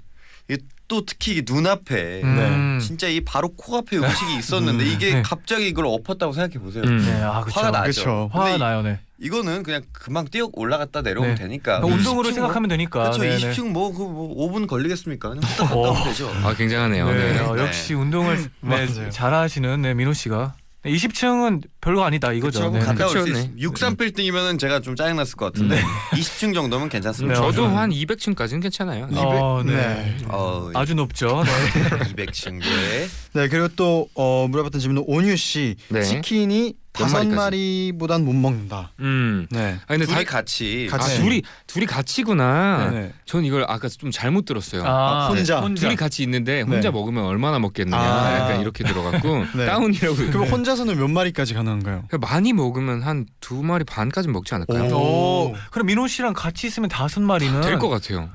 [0.47, 2.79] 이게 또 특히 이게 눈앞에 음.
[2.79, 5.21] 진짜 이 바로 코앞에 음식이 있었는데 이게 네.
[5.23, 6.83] 갑자기 이걸 엎었다고 생각해 보세요.
[6.83, 6.97] 음.
[6.99, 7.59] 네, 아, 그쵸.
[7.61, 7.87] 화가 나죠.
[7.87, 8.29] 그쵸.
[8.31, 8.99] 화가 나요, 네.
[9.23, 11.43] 이거는 그냥 금방 뛰어 올라갔다 내려오면 네.
[11.43, 12.99] 되니까 그러니까 운동으로 20층 생각하면 되니까.
[13.03, 13.21] 그렇죠.
[13.21, 13.37] 네네.
[13.37, 15.29] 20층 뭐, 그 뭐 5분 걸리겠습니까?
[15.29, 15.91] 그냥 후딱 갔다 어.
[15.91, 16.29] 오면 되죠.
[16.43, 17.09] 아 굉장하네요.
[17.09, 17.39] 네, 네.
[17.39, 17.61] 어, 네.
[17.63, 19.09] 역시 운동을 네.
[19.09, 20.55] 잘하시는 네, 민호 씨가
[20.85, 22.71] 20층은 별거 아니다 이거죠.
[22.71, 23.25] 그렇죠.
[23.25, 23.33] 네.
[23.33, 23.51] 수있 네.
[23.59, 25.81] 63 빌딩이면은 제가 좀 짜증 났을 것 같은데
[26.15, 27.39] 20층 정도면 괜찮습니다.
[27.39, 29.07] 네, 저도 어, 한 200층까지는 괜찮아요.
[29.07, 29.19] 네.
[29.19, 29.73] 어, 네.
[29.73, 30.17] 네.
[30.29, 31.43] 어, 아주 높죠.
[31.43, 32.25] 네.
[32.25, 33.07] 200층 네.
[33.33, 36.03] 네 그리고 또 어, 물어봤던 질문은 온유 씨 네.
[36.03, 37.35] 치킨이 몇 다섯 마리까지?
[37.35, 38.91] 마리보단 못 먹는다.
[38.99, 39.47] 음.
[39.49, 39.77] 네.
[39.81, 41.17] 아 근데 둘이 다 같이 아, 같이.
[41.17, 42.91] 둘이 둘이 같이구나.
[42.91, 43.13] 네.
[43.25, 44.83] 전 이걸 아까 좀 잘못 들었어요.
[44.85, 45.61] 아, 혼자.
[45.75, 46.91] 둘이 같이 있는데 혼자 네.
[46.91, 47.99] 먹으면 얼마나 먹겠느냐.
[47.99, 48.39] 아.
[48.39, 49.65] 약간 이렇게 들어갔고 네.
[49.65, 50.15] 다운이라고.
[50.15, 50.49] 그럼 네.
[50.49, 52.05] 혼자서는 몇 마리까지 가능한가요?
[52.07, 54.93] 그러니까 많이 먹으면 한 두 마리 반까지 먹지 않을까요?
[54.95, 55.51] 오.
[55.51, 58.29] 오, 그럼 민호 씨랑 같이 있으면 다섯 마리는 될 것 같아요.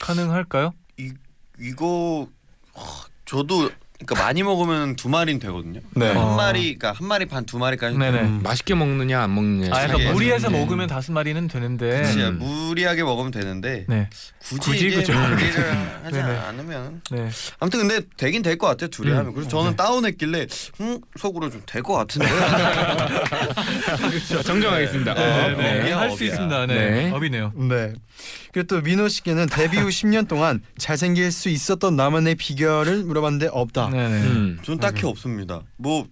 [0.00, 0.72] 가능할까요?
[1.60, 2.26] 이거
[2.72, 2.82] 어,
[3.24, 3.70] 저도
[4.06, 5.80] 그러니까 많이 먹으면 두 마리는 되거든요.
[5.90, 6.08] 네.
[6.08, 6.36] 한 어.
[6.36, 7.96] 마리, 그러니까 한 마리 반 두 마리까지.
[7.98, 8.20] 네네.
[8.20, 8.40] 음.
[8.42, 9.74] 맛있게 먹느냐 안 먹느냐.
[9.74, 10.58] 아, 약간 예, 무리해서 네.
[10.58, 12.02] 먹으면 다섯 마리는 되는데.
[12.02, 12.38] 그치, 음.
[12.38, 14.08] 무리하게 먹으면 되는데 네,
[14.40, 15.12] 굳이, 굳이 이게 그죠.
[15.12, 15.54] 무리를
[16.04, 16.38] 하지 네네.
[16.38, 17.28] 않으면 네.
[17.60, 19.16] 아무튼 근데 되긴 될 것 같아요 둘이 음.
[19.18, 20.46] 하면 그래서 저는 다운했길래
[20.80, 22.28] 음 속으로 좀 될 것 같은데
[24.44, 25.14] 정정하겠습니다.
[25.14, 25.82] 네, 어, 네.
[25.84, 25.92] 네.
[25.92, 26.24] 할 수.
[26.24, 26.66] 있습니다.
[26.66, 26.90] 네.
[26.90, 27.10] 네.
[27.10, 27.52] 업이네요.
[27.54, 27.92] 네.
[28.52, 33.90] 그리고 또 민호 씨께는 데뷔 후 10년 동안 잘생길 수 있었던 나만의 비결을 물어봤는데 없다.
[33.94, 34.26] 네, 네.
[34.26, 34.58] 음.
[34.62, 36.06] 전 딱히 없습니다 뭐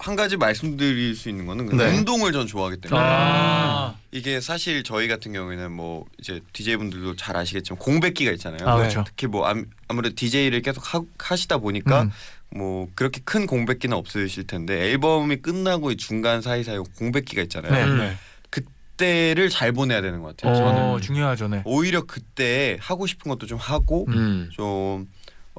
[0.00, 1.96] 한 가지 말씀드릴 수 있는 거는 네.
[1.98, 7.36] 운동을 전 좋아하기 때문에 아, 이게 사실 저희 같은 경우에는 뭐 이제 DJ 분들도 잘
[7.36, 8.60] 아시겠지만 공백기가 있잖아요.
[8.64, 8.82] 아 네.
[8.82, 9.02] 그렇죠.
[9.04, 12.10] 특히 뭐 암- 아무래도 DJ를 계속 하, 하시다 보니까 음.
[12.56, 17.72] 뭐 그렇게 큰 공백기는 없으실 텐데 앨범이 끝나고 이 중간 사이사이 공백기가 있잖아요.
[17.72, 17.84] 네.
[17.84, 17.98] 음.
[17.98, 18.16] 네.
[18.50, 20.54] 그때를 잘 보내야 되는 것 같아요.
[20.54, 21.48] 저는 어, 중요하죠.
[21.48, 21.62] 네.
[21.64, 24.48] 오히려 그때 하고 싶은 것도 좀 하고 음.
[24.52, 25.08] 좀,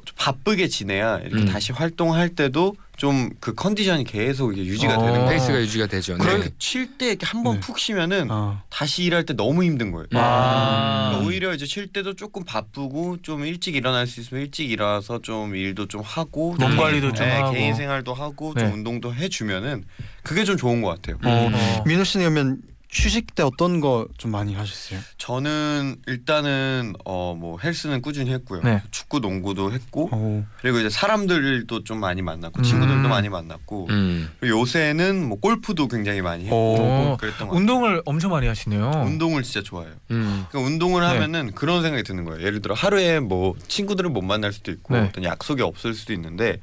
[0.04, 1.46] 좀 바쁘게 지내야 이렇게 음.
[1.46, 4.98] 다시 활동할 때도 좀 그 컨디션이 계속 이게 유지가 어.
[4.98, 5.28] 되는 거예요.
[5.30, 6.18] 페이스가 유지가 되죠.
[6.18, 6.24] 네.
[6.24, 7.60] 그렇게 쉴 때 이렇게 한번 네.
[7.60, 8.62] 푹 쉬면은 아.
[8.68, 10.06] 다시 일할 때 너무 힘든 거예요.
[10.12, 11.08] 아.
[11.08, 15.56] 그러니까 오히려 이제 쉴 때도 조금 바쁘고 좀 일찍 일어날 수 있으면 일찍 일어나서 좀
[15.56, 17.52] 일도 좀 하고 몸 관리도 좀 네, 하고.
[17.52, 18.64] 개인 생활도 하고 네.
[18.64, 19.84] 좀 운동도 해주면은
[20.22, 21.16] 그게 좀 좋은 것 같아요.
[21.24, 21.26] 음.
[21.54, 21.84] 어.
[21.86, 22.58] 민호 씨는 그러면
[22.92, 24.98] 휴식 때 어떤 거 좀 많이 하셨어요?
[25.18, 28.60] 저는 일단은 어 뭐 헬스는 꾸준히 했고요.
[28.62, 28.82] 네.
[28.90, 30.44] 축구, 농구도 했고 오.
[30.60, 32.62] 그리고 이제 사람들도 좀 많이 만났고 음.
[32.64, 34.28] 친구들도 많이 만났고 음.
[34.42, 37.16] 요새는 뭐 골프도 굉장히 많이 했고 오.
[37.18, 37.58] 그랬던 것 같아요.
[37.58, 38.90] 운동을 엄청 많이 하시네요.
[39.06, 39.92] 운동을 진짜 좋아해요.
[40.10, 40.44] 음.
[40.50, 41.06] 그러니까 운동을 네.
[41.06, 42.44] 하면은 그런 생각이 드는 거예요.
[42.44, 45.02] 예를 들어 하루에 뭐 친구들을 못 만날 수도 있고 네.
[45.02, 46.58] 어떤 약속이 없을 수도 있는데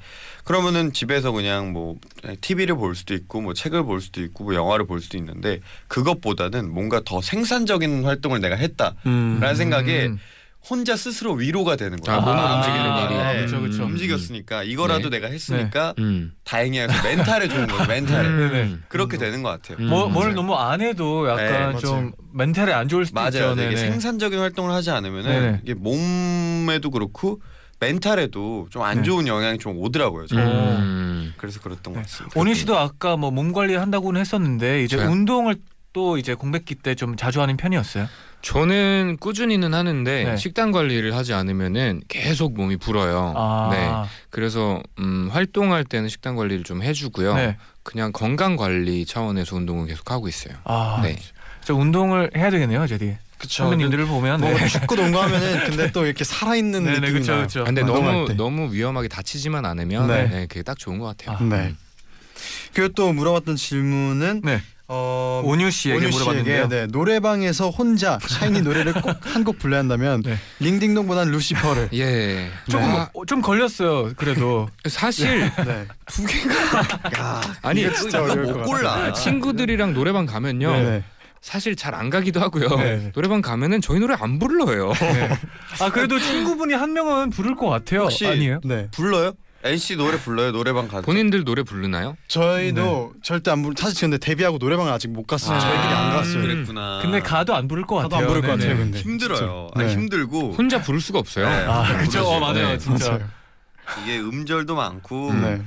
[0.48, 1.98] 그러면은 집에서 그냥 뭐
[2.40, 6.74] TV를 볼 수도 있고 뭐 책을 볼 수도 있고 뭐 영화를 볼 수도 있는데 그것보다는
[6.74, 9.56] 뭔가 더 생산적인 활동을 내가 했다라는 음.
[9.56, 10.18] 생각에 음.
[10.70, 12.22] 혼자 스스로 위로가 되는 거예요.
[12.22, 13.16] 아, 몸을 아, 움직이는 일이.
[13.22, 13.84] 아, 그쵸, 그쵸.
[13.84, 16.32] 움직였으니까 이거라도 내가 했으니까 음.
[16.46, 16.88] 다행이야.
[17.04, 17.86] 멘탈에 좋은 거예요.
[17.86, 18.64] 멘탈에 네, 네.
[18.64, 18.84] 음.
[18.88, 19.78] 그렇게 되는 것 같아요.
[19.82, 19.90] 음.
[19.90, 20.36] 뭐, 뭘 맞아요.
[20.36, 23.28] 너무 안 해도 약간 네, 좀 멘탈에 안 좋을 수도 맞아요.
[23.30, 23.52] 있죠.
[23.52, 23.76] 이게 네네.
[23.76, 25.60] 생산적인 활동을 하지 않으면은 네네.
[25.64, 27.42] 이게 몸에도 그렇고
[27.80, 29.04] 멘탈에도 좀안 네.
[29.04, 30.28] 좋은 영향이 좀 오더라고요.
[30.28, 30.46] 저는.
[30.48, 31.34] 음.
[31.38, 32.00] 그래서 그랬던 네.
[32.00, 32.40] 것 같습니다.
[32.40, 35.10] 원희 씨도 아까 뭐 몸 관리 한다고는 했었는데 이제 저요?
[35.12, 35.58] 운동을
[35.94, 38.08] 또 이제 공백기 때 좀 자주 하는 편이었어요.
[38.42, 40.38] 저는 꾸준히는 하는데 네.
[40.38, 43.34] 식단 관리를 하지 않으면은 계속 몸이 불어요.
[43.36, 44.10] 아, 네.
[44.30, 47.34] 그래서 음, 활동할 때는 식단 관리를 좀 해주고요.
[47.36, 47.58] 네.
[47.84, 50.56] 그냥 건강 관리 차원에서 운동을 계속 하고 있어요.
[50.66, 51.18] 아, 네.
[51.64, 53.18] 저 운동을 해야 되겠네요, 저디.
[53.38, 53.64] 그쵸.
[53.64, 54.42] 선배님들을 보면.
[54.42, 54.68] 뭐 네.
[54.68, 57.42] 축구 농구하면은 근데 또 이렇게 살아있는 네네, 느낌이 그쵸, 나요.
[57.44, 57.62] 그쵸.
[57.62, 58.34] 아, 근데 너무 때.
[58.34, 60.28] 너무 위험하게 다치지만 않으면 네.
[60.28, 60.48] 네.
[60.48, 61.38] 그게 딱 좋은 것 같아요.
[61.38, 61.44] 아.
[61.44, 61.74] 네.
[62.74, 64.62] 그리고 또 물어봤던 질문은 네.
[64.90, 66.56] 어, 온유 씨에게 온유 물어봤는데요.
[66.70, 70.38] 씨에게 네, 노래방에서 혼자 샤이니 노래를 꼭 한 곡 불러야 한다면 네.
[70.60, 72.50] 링딩동보단 루시퍼를 예.
[72.70, 74.14] 조금 아, 어, 좀 걸렸어요.
[74.16, 75.86] 그래도 사실 네.
[76.06, 79.12] 두 개가 아니 이거 진짜 못것 골라.
[79.14, 81.02] 친구들이랑 노래방 가면요.
[81.42, 81.42] 네.
[81.42, 82.70] 사실 잘 안 가기도 하고요.
[82.78, 83.12] 네.
[83.14, 84.92] 노래방 가면은 저희 노래 안 불러요.
[85.82, 88.02] 아 그래도 친구분이 한 명은 부를 것 같아요.
[88.04, 88.60] 혹시- 아니에요?
[88.64, 88.88] 네.
[88.92, 89.34] 불러요?
[89.64, 90.52] NC 노래 불러요?
[90.52, 91.02] 노래방 가서.
[91.02, 92.16] 본인들 노래 부르나요?
[92.28, 93.74] 저희도 절대 안 부르.
[93.78, 95.58] 사실 근데 데뷔하고 노래방을 아직 못 갔어요.
[95.58, 96.42] 아, 저희끼리 안 갔어요.
[96.44, 97.00] 그랬구나.
[97.02, 98.22] 근데 가도 안 부를 것 가도 같아요.
[98.22, 98.70] 안 부를 것 네네.
[98.70, 98.78] 같아요.
[98.86, 99.68] 근데 힘들어요.
[99.74, 99.92] 아, 네.
[99.94, 101.50] 힘들고 혼자 부를 수가 없어요.
[101.50, 101.66] 네.
[101.68, 102.24] 아 그죠.
[102.24, 102.78] 어, 맞아요, 네.
[102.78, 103.10] 진짜.
[103.14, 103.28] 맞아요.
[104.04, 105.62] 이게 음절도 많고 네.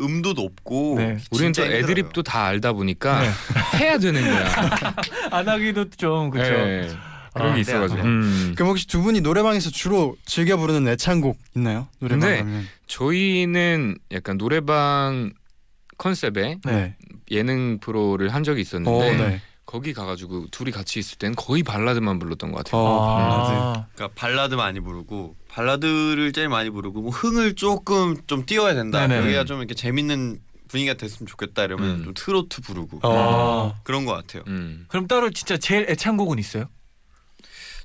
[0.00, 1.18] 음도 높고 네.
[1.30, 1.62] 우리는 또.
[1.64, 3.30] 애드립도 다 알다 보니까 네.
[3.78, 4.46] 해야 되는 거야.
[5.30, 6.50] 안 하기도 좀 그렇죠.
[6.52, 6.88] 네.
[7.34, 8.02] 그런 아, 게 있어가지고.
[8.02, 8.06] 네.
[8.06, 8.52] 음.
[8.54, 11.88] 그럼 혹시 두 분이 노래방에서 주로 즐겨 부르는 애창곡 있나요?
[11.98, 12.66] 노래방 근데 가면.
[12.86, 15.32] 저희는 약간 노래방
[15.98, 16.96] 컨셉의 네.
[17.30, 19.40] 예능 프로를 한 적이 어, 있었는데 네.
[19.64, 22.82] 거기 가가지고 둘이 같이 있을 땐 거의 발라드만 불렀던 것 같아요.
[22.82, 23.50] 어, 발라드.
[23.52, 29.06] 아, 그러니까 발라드 많이 부르고 발라드를 제일 많이 부르고 뭐 흥을 조금 좀 띄워야 된다.
[29.06, 29.22] 네네.
[29.24, 32.04] 여기가 좀 이렇게 재밌는 분위기가 됐으면 좋겠다 이러면 음.
[32.04, 33.74] 좀 트로트 부르고 어.
[33.84, 34.42] 그런 것 같아요.
[34.48, 34.86] 음.
[34.88, 36.64] 그럼 따로 진짜 제일 애창곡은 있어요?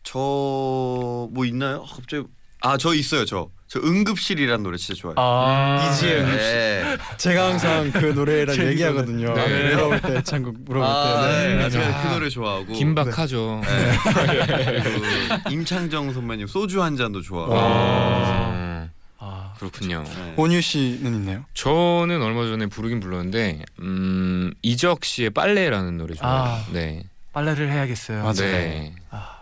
[0.03, 1.83] 저 뭐 있나요?
[1.87, 2.23] 아, 갑자기
[2.61, 3.49] 아 저 있어요 저.
[3.69, 5.15] 저 응급실이라는 노래 진짜 좋아요.
[5.17, 6.97] 아, 이지혜 네.
[7.17, 8.55] 제가 항상 그 노래랑.
[8.57, 9.33] 얘기하거든요.
[9.33, 9.75] 네.
[9.75, 11.47] 물어볼 때 창국 물어볼 아, 때.
[11.49, 11.55] 네.
[11.55, 11.69] 네.
[11.69, 12.01] 제가 아.
[12.03, 13.61] 그 노래 좋아하고 긴박하죠.
[13.65, 14.79] 네.
[14.83, 15.05] 그리고
[15.51, 17.53] 임창정 선배님 소주 한 잔도 좋아하고.
[17.57, 18.87] 아,
[19.19, 20.03] 아, 그렇군요.
[20.05, 20.33] 네.
[20.37, 21.43] 온유 씨는 있나요?
[21.53, 26.41] 저는 얼마 전에 부르긴 불렀는데 음, 이적 씨의 빨래라는 노래 좋아해요.
[26.41, 26.65] 아.
[26.71, 27.03] 네.
[27.33, 28.23] 빨래를 해야겠어요.
[28.23, 28.91] 맞아요.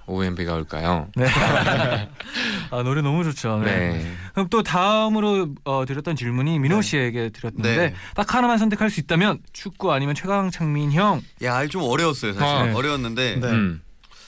[0.08, 1.08] OMB가 올까요?
[1.16, 1.26] 네.
[2.72, 3.60] 아 노래 너무 좋죠.
[3.60, 3.94] 네.
[3.94, 4.12] 네.
[4.34, 6.82] 그럼 또 다음으로 어, 드렸던 질문이 민호 네.
[6.82, 7.96] 씨에게 드렸는데 네.
[8.16, 11.22] 딱 하나만 선택할 수 있다면 축구 아니면 최강 창민 형.
[11.44, 12.56] 야, 좀 어려웠어요 사실.
[12.56, 12.66] 아.
[12.66, 12.74] 네.
[12.74, 13.48] 어려웠는데 네.
[13.48, 13.82] 음.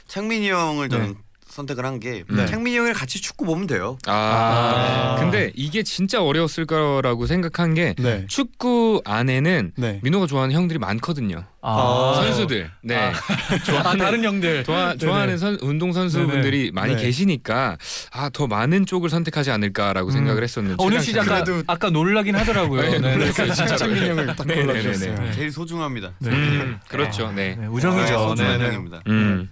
[0.08, 1.13] 창민이 형을 저는 네.
[1.58, 2.46] 선택을 한 게 네.
[2.46, 3.98] 창민이 형이랑 같이 축구 보면 돼요.
[4.06, 5.15] 아, 아.
[5.20, 8.26] 근데 이게 진짜 어려웠을 거라고 생각한 게 네.
[8.28, 10.00] 축구 안에는 네.
[10.04, 11.43] 민호가 좋아하는 형들이 많거든요.
[11.63, 12.70] 아, 선수들.
[12.84, 12.96] 네.
[12.96, 13.12] 아,
[13.98, 14.63] 다른 형들.
[14.63, 17.02] 좋아, 좋아하는 선, 운동 선수분들이 많이 네.
[17.02, 17.78] 계시니까
[18.12, 20.12] 아 더 많은 쪽을 선택하지 않을까라고 음.
[20.12, 21.41] 생각을 했었는데 오늘 씨 최강창민.
[21.41, 22.82] 아까 그래도- 아까 놀라긴 하더라고요.
[22.84, 23.17] 네, 네, 네.
[23.17, 23.78] 놀랐어요, 진짜로.
[23.78, 25.15] 창민 형을 딱 네, 골라주셨어요.
[25.15, 25.32] 네, 네, 네.
[25.34, 26.12] 제일 소중합니다.
[26.20, 26.30] 네.
[26.30, 27.32] 음, 그렇죠.
[27.32, 27.56] 네.
[27.60, 28.20] 네, 아, 우정이죠.
[28.30, 28.65] 소중한 네, 네.
[28.76, 29.02] 형입니다.
[29.08, 29.50] 음.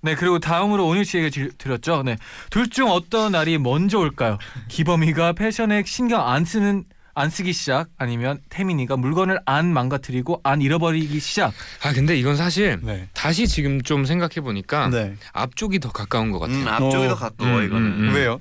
[0.00, 2.02] 네 그리고 다음으로 온유 씨에게 질- 드렸죠.
[2.04, 2.16] 네.
[2.50, 4.38] 둘 중 어떤 날이 먼저 올까요?
[4.68, 6.84] 기범이가 패션에 신경 안 쓰는
[7.14, 11.52] 안 쓰기 시작 아니면 태민이가 물건을 안 망가뜨리고 안 잃어버리기 시작.
[11.82, 13.08] 아 근데 이건 사실 네.
[13.12, 15.16] 다시 지금 좀 생각해 보니까 네.
[15.32, 16.58] 앞쪽이 더 가까운 것 같아요.
[16.58, 17.08] 음, 앞쪽이 어.
[17.08, 17.86] 더 가까워 음, 이거는.
[17.86, 18.14] 음, 음.
[18.14, 18.40] 왜요?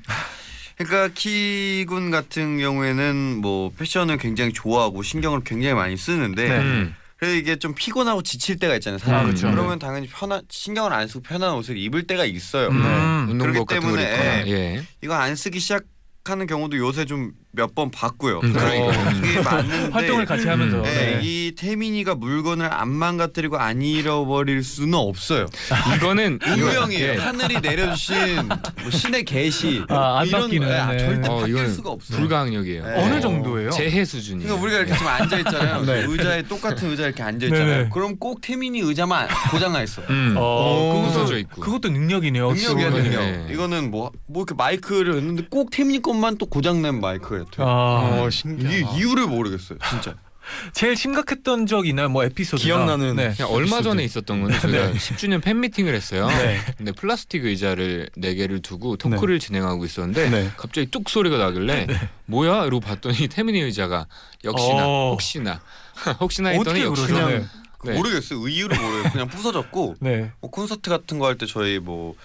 [0.78, 6.58] 그러니까 키군 같은 경우에는 뭐 패션을 굉장히 좋아하고 신경을 굉장히 많이 쓰는데 네.
[6.60, 6.96] 음.
[7.18, 9.00] 그래서 이게 좀 피곤하고 지칠 때가 있잖아요.
[9.00, 9.22] 사람이.
[9.22, 9.50] 아, 그렇죠.
[9.50, 12.68] 그러면 당연히 편한 신경을 안 쓰고 편한 옷을 입을 때가 있어요.
[12.68, 12.78] 음.
[12.78, 13.28] 음.
[13.32, 14.84] 운동복 그렇기 같은 거 때문에, 입거나 예.
[15.04, 15.84] 이거 안 쓰기 시작
[16.30, 18.40] 하는 경우도 요새 좀 몇 번 봤고요.
[18.44, 19.22] 음, 그러니까요.
[19.22, 20.78] 그게 맞는데 활동을 같이 하면서.
[20.78, 20.84] 음.
[20.84, 21.20] 네, 네.
[21.24, 25.48] 이 태민이가 물건을 안 망가뜨리고 안 잃어버릴 수는 없어요.
[25.96, 27.14] 이거는 운명이에요.
[27.14, 27.18] 예.
[27.18, 30.98] 하늘이 내려주신 뭐 신의 계시 아, 안 이런 바뀌는, 거, 아, 네.
[31.00, 32.20] 절대 어, 바뀔 이건 수가 없어요.
[32.20, 32.86] 불가항력이에요.
[32.86, 32.94] 네.
[33.04, 33.72] 어느 정도예요?
[33.72, 34.44] 재해 수준이.
[34.44, 35.82] 그러니까 우리가 이렇게 지금 앉아 있잖아요.
[35.84, 36.06] 네.
[36.08, 37.66] 의자에 똑같은 의자에 이렇게 앉아 있잖아요.
[37.78, 37.90] 네네.
[37.92, 40.04] 그럼 꼭 태민이 의자만 고장 나 있어.
[40.12, 40.36] 음.
[40.38, 40.94] 어, 오.
[40.94, 41.62] 그것도 부서져 있고.
[41.62, 42.52] 그것도 능력이네요.
[42.52, 42.90] 능력이야.
[42.92, 43.20] 능력.
[43.22, 43.48] 네.
[43.52, 47.68] 이거는 뭐뭐 이렇게 마이크를 했는데 꼭 태민이 것만 또 고장 난 마이크가 돼요.
[47.68, 48.76] 아, 어, 신기하다.
[48.76, 50.16] 이게 이유를 모르겠어요, 진짜.
[50.72, 52.08] 제일 심각했던 적 있나요?
[52.08, 53.34] 뭐 에피소드 기억나는 네.
[53.36, 56.28] 그냥 얼마 전에 있었던 건데 저희가 10주년 팬 미팅을 했어요.
[56.28, 56.58] 네.
[56.78, 60.50] 근데 플라스틱 의자를 네 개를 두고 토크를 진행하고 있었는데 네.
[60.56, 61.88] 갑자기 뚝 소리가 나길래
[62.28, 62.64] 뭐야?
[62.64, 64.08] 이러고 봤더니 태민이 의자가
[64.46, 65.10] 역시나 어.
[65.12, 65.60] 혹시나
[66.22, 67.26] 혹시나 했더니 어떻게 역시 그러죠?
[67.26, 67.42] 그냥
[67.84, 67.92] 네.
[67.92, 67.98] 네.
[67.98, 68.48] 모르겠어요.
[68.48, 69.12] 이유를 모르겠어요.
[69.12, 70.32] 그냥 부서졌고 네.
[70.40, 72.16] 뭐 콘서트 같은 거 할 때 저희 뭐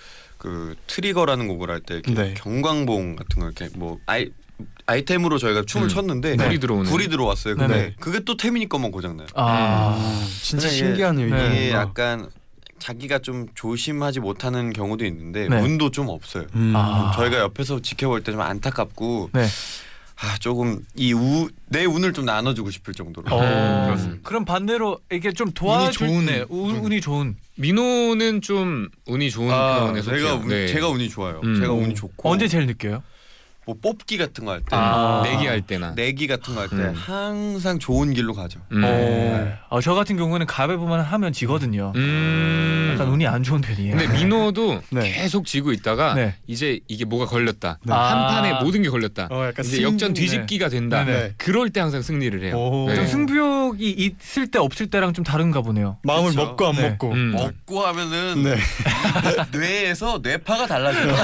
[0.43, 2.35] 그 트리거라는 곡을 할 때 이렇게 네.
[2.35, 4.29] 경광봉 같은 거 이렇게 뭐 아이
[4.87, 5.89] 아이템으로 저희가 춤을 음.
[5.89, 7.55] 췄는데 불이 들어오는 불이 들어왔어요.
[7.55, 7.95] 근데 네네.
[8.01, 9.29] 그게 또 태민이 것만 고장 나요.
[9.37, 11.27] 아, 진짜 근데 이게- 신기하네요.
[11.29, 11.37] 이게.
[11.37, 11.47] 네.
[11.67, 12.29] 이게 약간
[12.81, 15.61] 자기가 좀 조심하지 못하는 경우도 있는데 네.
[15.61, 16.47] 운도 좀 없어요.
[16.57, 16.73] 음.
[16.75, 17.13] 아.
[17.15, 19.47] 저희가 옆에서 지켜볼 때 좀 안타깝고 네.
[20.21, 23.33] 아 조금 이내 운을 좀 나눠주고 싶을 정도로.
[23.35, 24.21] 어, 음.
[24.25, 29.87] 그럼 반대로 이게 좀 도와줄 좋은 네, 운, 운이 좋은 민호는 좀 운이 좋은 아,
[29.87, 30.21] 편에 속해요.
[30.21, 30.67] 제가 운, 네.
[30.67, 31.41] 제가 운이 좋아요.
[31.45, 31.55] 음.
[31.61, 33.03] 제가 운이 좋고 언제 제일 느껴요?
[33.65, 35.23] 뭐 뽑기 같은 거 할 때, 아, 아.
[35.23, 35.93] 내기 할 때나.
[35.95, 36.93] 내기 같은 거 할 때 음.
[36.97, 38.59] 항상 좋은 길로 가죠.
[38.73, 38.83] 음.
[38.85, 41.93] 어, 아, 저 같은 경우에는 가위바위보만 하면 지거든요.
[41.95, 42.91] 음.
[42.95, 43.97] 약간 운이 안 좋은 편이에요.
[43.97, 45.13] 근데 민호도 네.
[45.13, 46.35] 계속 지고 있다가 네.
[46.49, 47.79] 이제 이게 뭐가 걸렸다.
[47.85, 47.93] 네.
[47.93, 48.27] 한 아.
[48.27, 49.29] 판에 모든 게 걸렸다.
[49.31, 51.05] 어, 약간 이제 승- 역전 뒤집기가 된다.
[51.05, 51.19] 네네.
[51.21, 51.35] 네.
[51.39, 52.57] 그럴 때 항상 승리를 해요.
[52.57, 52.89] 오.
[52.89, 52.97] 네.
[52.97, 55.99] 좀 승부욕이 있을 때 없을 때랑 좀 다른가 보네요.
[56.03, 56.45] 마음을 그쵸.
[56.45, 56.91] 먹고 안 네.
[56.91, 57.13] 먹고.
[57.13, 57.31] 음.
[57.33, 58.57] 먹고 하면은 네.
[59.57, 61.15] 뇌에서 뇌파가 달라져요.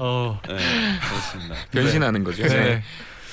[0.00, 1.37] 어, 네, 그렇습니다.
[1.72, 2.42] 변신하는 거죠.
[2.42, 2.82] 네.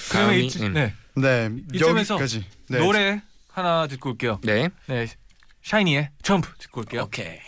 [0.10, 0.74] 그러면 다음이, 이, 음.
[0.74, 0.94] 네.
[1.16, 1.50] 네.
[1.74, 2.46] 이쯤에서 여기까지.
[2.70, 2.80] 네.
[2.80, 4.40] 노래 하나 듣고 올게요.
[4.44, 4.70] 네.
[4.88, 5.08] 네,
[5.64, 7.04] 샤이니의 점프 듣고 올게요.
[7.04, 7.40] 오케이.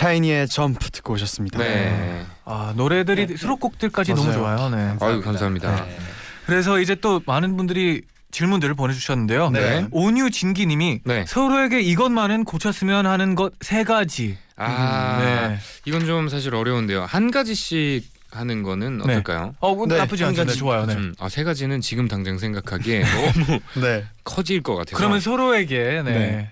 [0.00, 1.58] 샤이니의 점프 듣고 오셨습니다.
[1.58, 2.24] 네.
[2.44, 4.38] 아 노래들이 수록곡들까지 너무 맞아요.
[4.38, 4.68] 좋아요.
[4.70, 4.96] 네.
[5.00, 5.84] 아유 감사합니다.
[5.86, 5.98] 네.
[6.44, 9.50] 그래서 이제 또 많은 분들이 질문들을 보내주셨는데요.
[9.50, 9.86] 네.
[9.92, 11.24] 온유 진기님이 네.
[11.26, 14.36] 서로에게 이것만은 고쳤으면 하는 것 세 가지.
[14.56, 15.58] 아 네.
[15.86, 17.04] 이건 좀 사실 어려운데요.
[17.04, 19.04] 한 가지씩 하는 거는 네.
[19.04, 19.54] 어떨까요?
[19.60, 20.50] 어뭐 네, 나쁘지 한 않습니다.
[20.50, 20.58] 가지.
[20.58, 20.84] 좋아요.
[20.84, 20.94] 네.
[20.94, 24.04] 음, 아, 세 가지는 지금 당장 생각하기에 너무 네.
[24.24, 24.96] 커질 것 같아서.
[24.96, 26.12] 그러면 서로에게 네.
[26.12, 26.50] 네.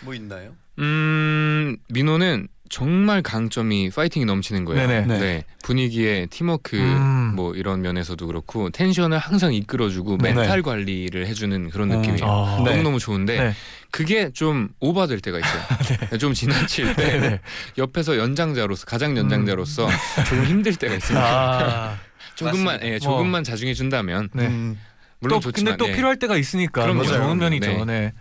[0.00, 0.52] 뭐 있나요?
[0.78, 4.86] 음 민호는 정말 강점이 파이팅이 넘치는 거예요.
[4.86, 5.06] 네네.
[5.06, 5.18] 네.
[5.18, 5.44] 네.
[5.62, 7.32] 분위기에 팀워크 음.
[7.34, 10.32] 뭐 이런 면에서도 그렇고 텐션을 항상 이끌어주고 네.
[10.32, 11.96] 멘탈 관리를 해주는 그런 어.
[11.96, 12.24] 느낌이에요.
[12.24, 12.70] 아, 네.
[12.70, 13.52] 너무 너무 좋은데 네.
[13.90, 16.18] 그게 좀 오버될 때가 있어요.
[16.18, 17.40] 좀 지나칠 때 네.
[17.76, 19.88] 옆에서 연장자로서 가장 연장자로서
[20.28, 21.18] 조금 힘들 때가 있어요.
[21.18, 21.98] 아,
[22.34, 24.46] 조금만 예, 조금만 자중해 준다면 네.
[24.46, 24.78] 음.
[25.20, 25.96] 물론 또 좋지만 근데 또 예.
[25.96, 27.02] 필요할 때가 있으니까 그럼요.
[27.02, 27.84] 그건 좋은 면이죠.
[27.84, 28.12] 네.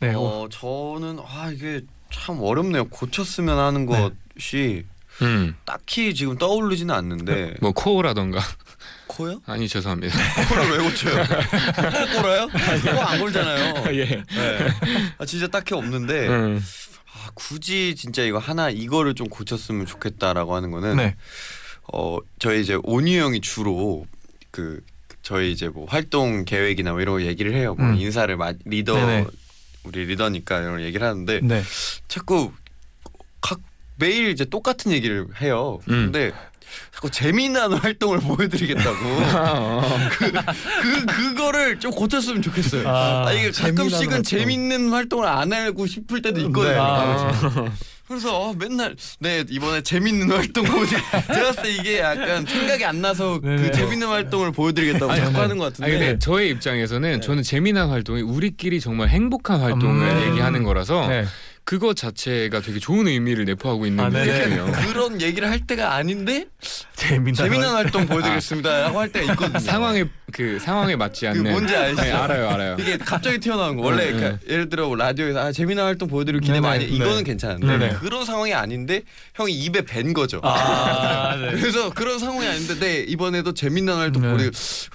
[0.00, 0.12] 네.
[0.14, 1.82] 어 저는 아 이게
[2.14, 2.84] 참 어렵네요.
[2.88, 4.10] 고쳤으면 하는 네.
[4.36, 4.84] 것이
[5.22, 8.40] 음, 딱히 지금 떠오르지는 않는데 뭐 코어라던가
[9.06, 9.40] 코요?
[9.46, 10.16] 아니 죄송합니다.
[10.48, 11.24] 코를 왜 고쳐요?
[11.24, 12.48] 코 골아요?
[12.96, 13.84] 코안 골잖아요.
[13.96, 14.04] 예.
[14.04, 14.24] 네.
[15.18, 16.64] 아 진짜 딱히 없는데 음.
[17.12, 21.16] 아, 굳이 진짜 이거 하나 이거를 좀 고쳤으면 좋겠다라고 하는 거는 네.
[21.92, 24.06] 어 저희 이제 온유 형이 주로
[24.50, 24.80] 그
[25.22, 27.74] 저희 이제 뭐 활동 계획이나 뭐 이런 거 얘기를 해요.
[27.78, 27.94] 뭐 음.
[27.96, 29.26] 인사를 마, 리더 네네.
[29.84, 31.62] 우리 리더니까 이런 거 얘기를 하는데 네.
[32.08, 32.52] 자꾸
[33.40, 33.60] 각
[33.96, 35.78] 매일 이제 똑같은 얘기를 해요.
[35.88, 36.10] 음.
[36.12, 36.32] 근데
[36.92, 38.98] 자꾸 재미난 활동을 보여드리겠다고
[40.18, 42.88] 그, 그 그거를 좀 고쳤으면 좋겠어요.
[42.88, 44.22] 아, 아, 이게 가끔씩은.
[44.22, 46.72] 재밌는 활동을 안 하고 싶을 때도 있거든요.
[46.72, 46.78] 네.
[46.78, 47.70] 아,
[48.06, 50.90] 그래서 어, 맨날 네 이번에 재밌는 활동 보여드
[51.32, 53.62] 제가 봤을 때 이게 약간 생각이 안 나서 네네.
[53.62, 57.88] 그 재밌는 활동을 보여드리겠다고 아니, 자꾸 하는 것 아니 같은데 근데 저의 입장에서는 저는 재미난
[57.88, 60.30] 활동이 우리끼리 정말 행복한 활동을 음.
[60.30, 61.24] 얘기하는 거라서 네.
[61.64, 64.38] 그거 자체가 되게 좋은 의미를 내포하고 있는 아, 네네.
[64.38, 64.72] 느낌이에요.
[64.86, 66.46] 그런 얘기를 할 때가 아닌데.
[66.96, 69.58] 재밌는 활동 보여드리겠습니다라고 할 때가 있거든요.
[69.60, 72.02] 상황에 그 상황에 맞지 그 않는 뭔지 알죠?
[72.02, 72.76] 네, 알아요, 알아요.
[72.78, 76.40] 이게 갑자기 튀어나온 거 원래 응, 그러니까 예를 들어 뭐 라디오에서 아, 재미난 활동 보여드릴
[76.40, 76.90] 기대 네네, 많이 네.
[76.92, 77.96] 이거는 괜찮은데.
[78.00, 79.02] 그런 상황이 아닌데
[79.34, 80.40] 형이 입에 밴 거죠.
[80.42, 81.52] 아, 네.
[81.60, 84.28] 그래서 그런 상황이 아닌데 네 이번에도 재밌는 활동 네.
[84.28, 84.50] 보여드리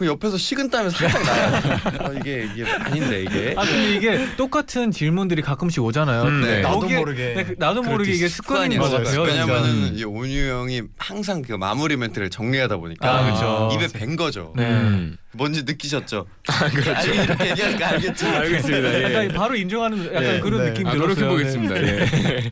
[0.07, 1.61] 옆에서 식은땀이 살짝 나요.
[1.99, 6.23] 아, 이게 이게 아닌데 이게 아 근데 이게 똑같은 질문들이 가끔씩 오잖아요.
[6.23, 6.67] 음, 근데 네.
[6.67, 7.33] 나도 거기에- 모르게.
[7.35, 8.89] 네, 그- 나도 모르게 이게 습관인 것.
[8.89, 9.21] 같아요.
[9.23, 13.69] 왜냐면은 이 온유 형이 항상 그 마무리 멘트를 정리하다 보니까 아, 그쵸.
[13.73, 14.53] 입에 밴 거죠.
[14.55, 14.65] 네.
[14.65, 15.17] 음.
[15.31, 16.25] 뭔지 느끼셨죠?
[16.47, 17.11] 아, 그렇죠.
[17.13, 18.27] 이렇게 얘기하니까 알겠죠.
[18.27, 18.93] 알겠습니다.
[18.93, 19.03] 예.
[19.03, 20.39] 약간 바로 인정하는 약간 네.
[20.39, 20.71] 그런 네.
[20.71, 21.07] 느낌 아, 들었어요.
[21.15, 21.83] 노력해 보겠습니다.
[21.83, 22.51] 예.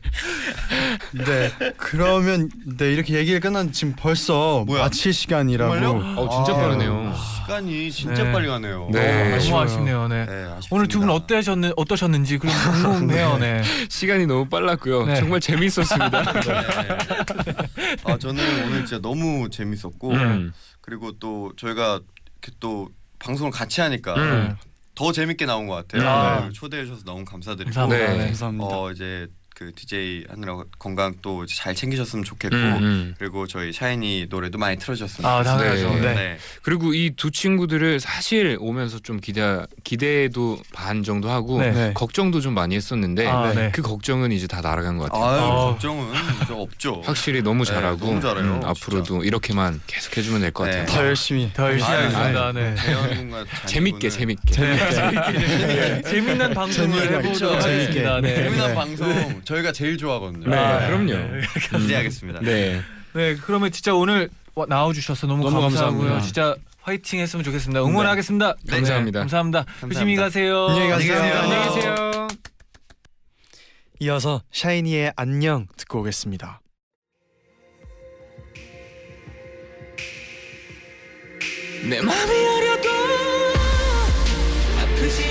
[1.12, 1.50] 네.
[1.76, 4.82] 그러면 네 이렇게 얘기가 끝난 지금 벌써 뭐야?
[4.82, 5.74] 마칠 시간이라고.
[5.74, 6.20] 정말요?
[6.20, 7.14] 어 진짜 아, 빠르네요.
[7.42, 8.32] 시간이 진짜 네.
[8.32, 8.88] 빨리 가네요.
[8.92, 9.36] 네.
[9.36, 9.38] 네.
[9.38, 9.58] 너무.
[9.60, 10.06] 아쉽네요.
[10.08, 10.26] 네.
[10.26, 10.46] 네.
[10.70, 13.38] 오늘 두 분 어떠셨는 어떠셨는지 그럼 궁금해요.
[13.42, 13.62] 네.
[13.88, 15.06] 시간이 너무 빨랐고요.
[15.06, 15.16] 네.
[15.16, 16.22] 정말 재밌었습니다.
[16.42, 16.54] 네.
[18.04, 20.52] 아 저는 오늘 진짜 너무 재밌었고 음.
[20.80, 22.00] 그리고 또 저희가
[22.60, 24.56] 또 방송을 같이 하니까 음.
[24.94, 26.08] 더 재밌게 나온 것 같아요.
[26.08, 26.38] 아.
[26.40, 28.12] 오늘 초대해 주셔서 너무 감사드리고 감사합니다.
[28.12, 28.18] 네.
[28.18, 28.24] 네.
[28.26, 28.66] 감사합니다.
[28.66, 33.14] 어 이제 그 DJ 하느라 건강 또 잘 챙기셨으면 좋겠고 음, 음.
[33.18, 35.58] 그리고 저희 샤이니 노래도 많이 틀어주셨으면 아, 좋겠어요.
[35.88, 36.06] 당연하죠.
[36.06, 36.14] 네.
[36.14, 36.38] 네.
[36.62, 41.72] 그리고 이 두 친구들을 사실 오면서 좀 기대 기대도 반 정도 하고 네.
[41.72, 41.92] 네.
[41.94, 43.70] 걱정도 좀 많이 했었는데 아, 네.
[43.72, 45.24] 그 걱정은 이제 다 날아간 것 같아요.
[45.24, 45.66] 아유 어.
[45.72, 46.12] 걱정은
[46.46, 47.00] 저 없죠.
[47.04, 50.78] 확실히 너무 네, 잘하고 너무 잘해요, 음, 앞으로도 이렇게만 계속 해주면 될것 네.
[50.78, 50.96] 같아요.
[50.98, 51.50] 더 열심히.
[51.52, 52.52] 더 열심히 하겠습니다.
[52.52, 52.74] 네.
[53.66, 54.52] 재밌게 재밌게.
[54.52, 57.68] 재밌게 재밌는 방송을 재미있게, 해보도록 그렇죠.
[57.68, 58.20] 하겠습니다.
[58.20, 58.34] 네.
[58.36, 58.74] 재미난 네.
[58.74, 60.48] 방송 저희가 제일 좋아하거든요.
[60.50, 61.06] 네, 아, 그럼요.
[61.12, 61.40] 네.
[61.78, 62.40] 기대하겠습니다.
[62.40, 62.82] 네.
[63.14, 65.98] 네, 그러면 진짜 오늘 와- 나와주셔서 너무, 너무 감사하고요.
[66.00, 66.24] 감사합니다.
[66.26, 67.82] 진짜 화이팅 했으면 좋겠습니다.
[67.82, 68.56] 응원하겠습니다.
[68.64, 68.76] 네.
[68.76, 69.20] 감사합니다.
[69.20, 69.64] 감사합니다.
[69.80, 70.66] 조심히 가세요.
[70.68, 71.38] 안녕히 가세요.
[71.38, 72.28] 안녕히 계세요.
[74.00, 76.60] 이어서 샤이니의 안녕 듣고 오겠습니다.
[81.88, 82.88] 내 맘이 어려도
[84.82, 85.27] 아프지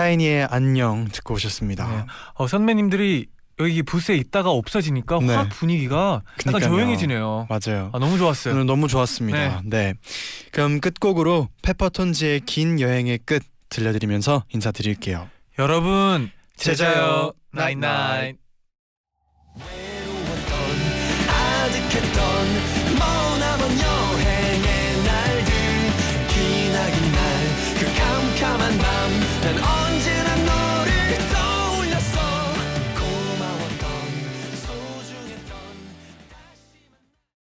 [0.00, 1.86] 샤이니의 안녕 듣고 오셨습니다.
[1.86, 2.06] 네.
[2.34, 3.26] 어, 선배님들이
[3.58, 5.34] 여기 부스에 있다가 없어지니까 네.
[5.34, 6.70] 확 분위기가 약간 그니까요.
[6.70, 7.46] 조용해지네요.
[7.50, 7.90] 맞아요.
[7.92, 8.54] 아, 너무 좋았어요.
[8.54, 9.60] 오늘 너무 좋았습니다.
[9.66, 9.92] 네.
[10.52, 15.28] 그럼 끝곡으로 페퍼톤즈의 긴 여행의 끝 들려드리면서 인사드릴게요.
[15.58, 18.38] 여러분 제자요, 나인나인.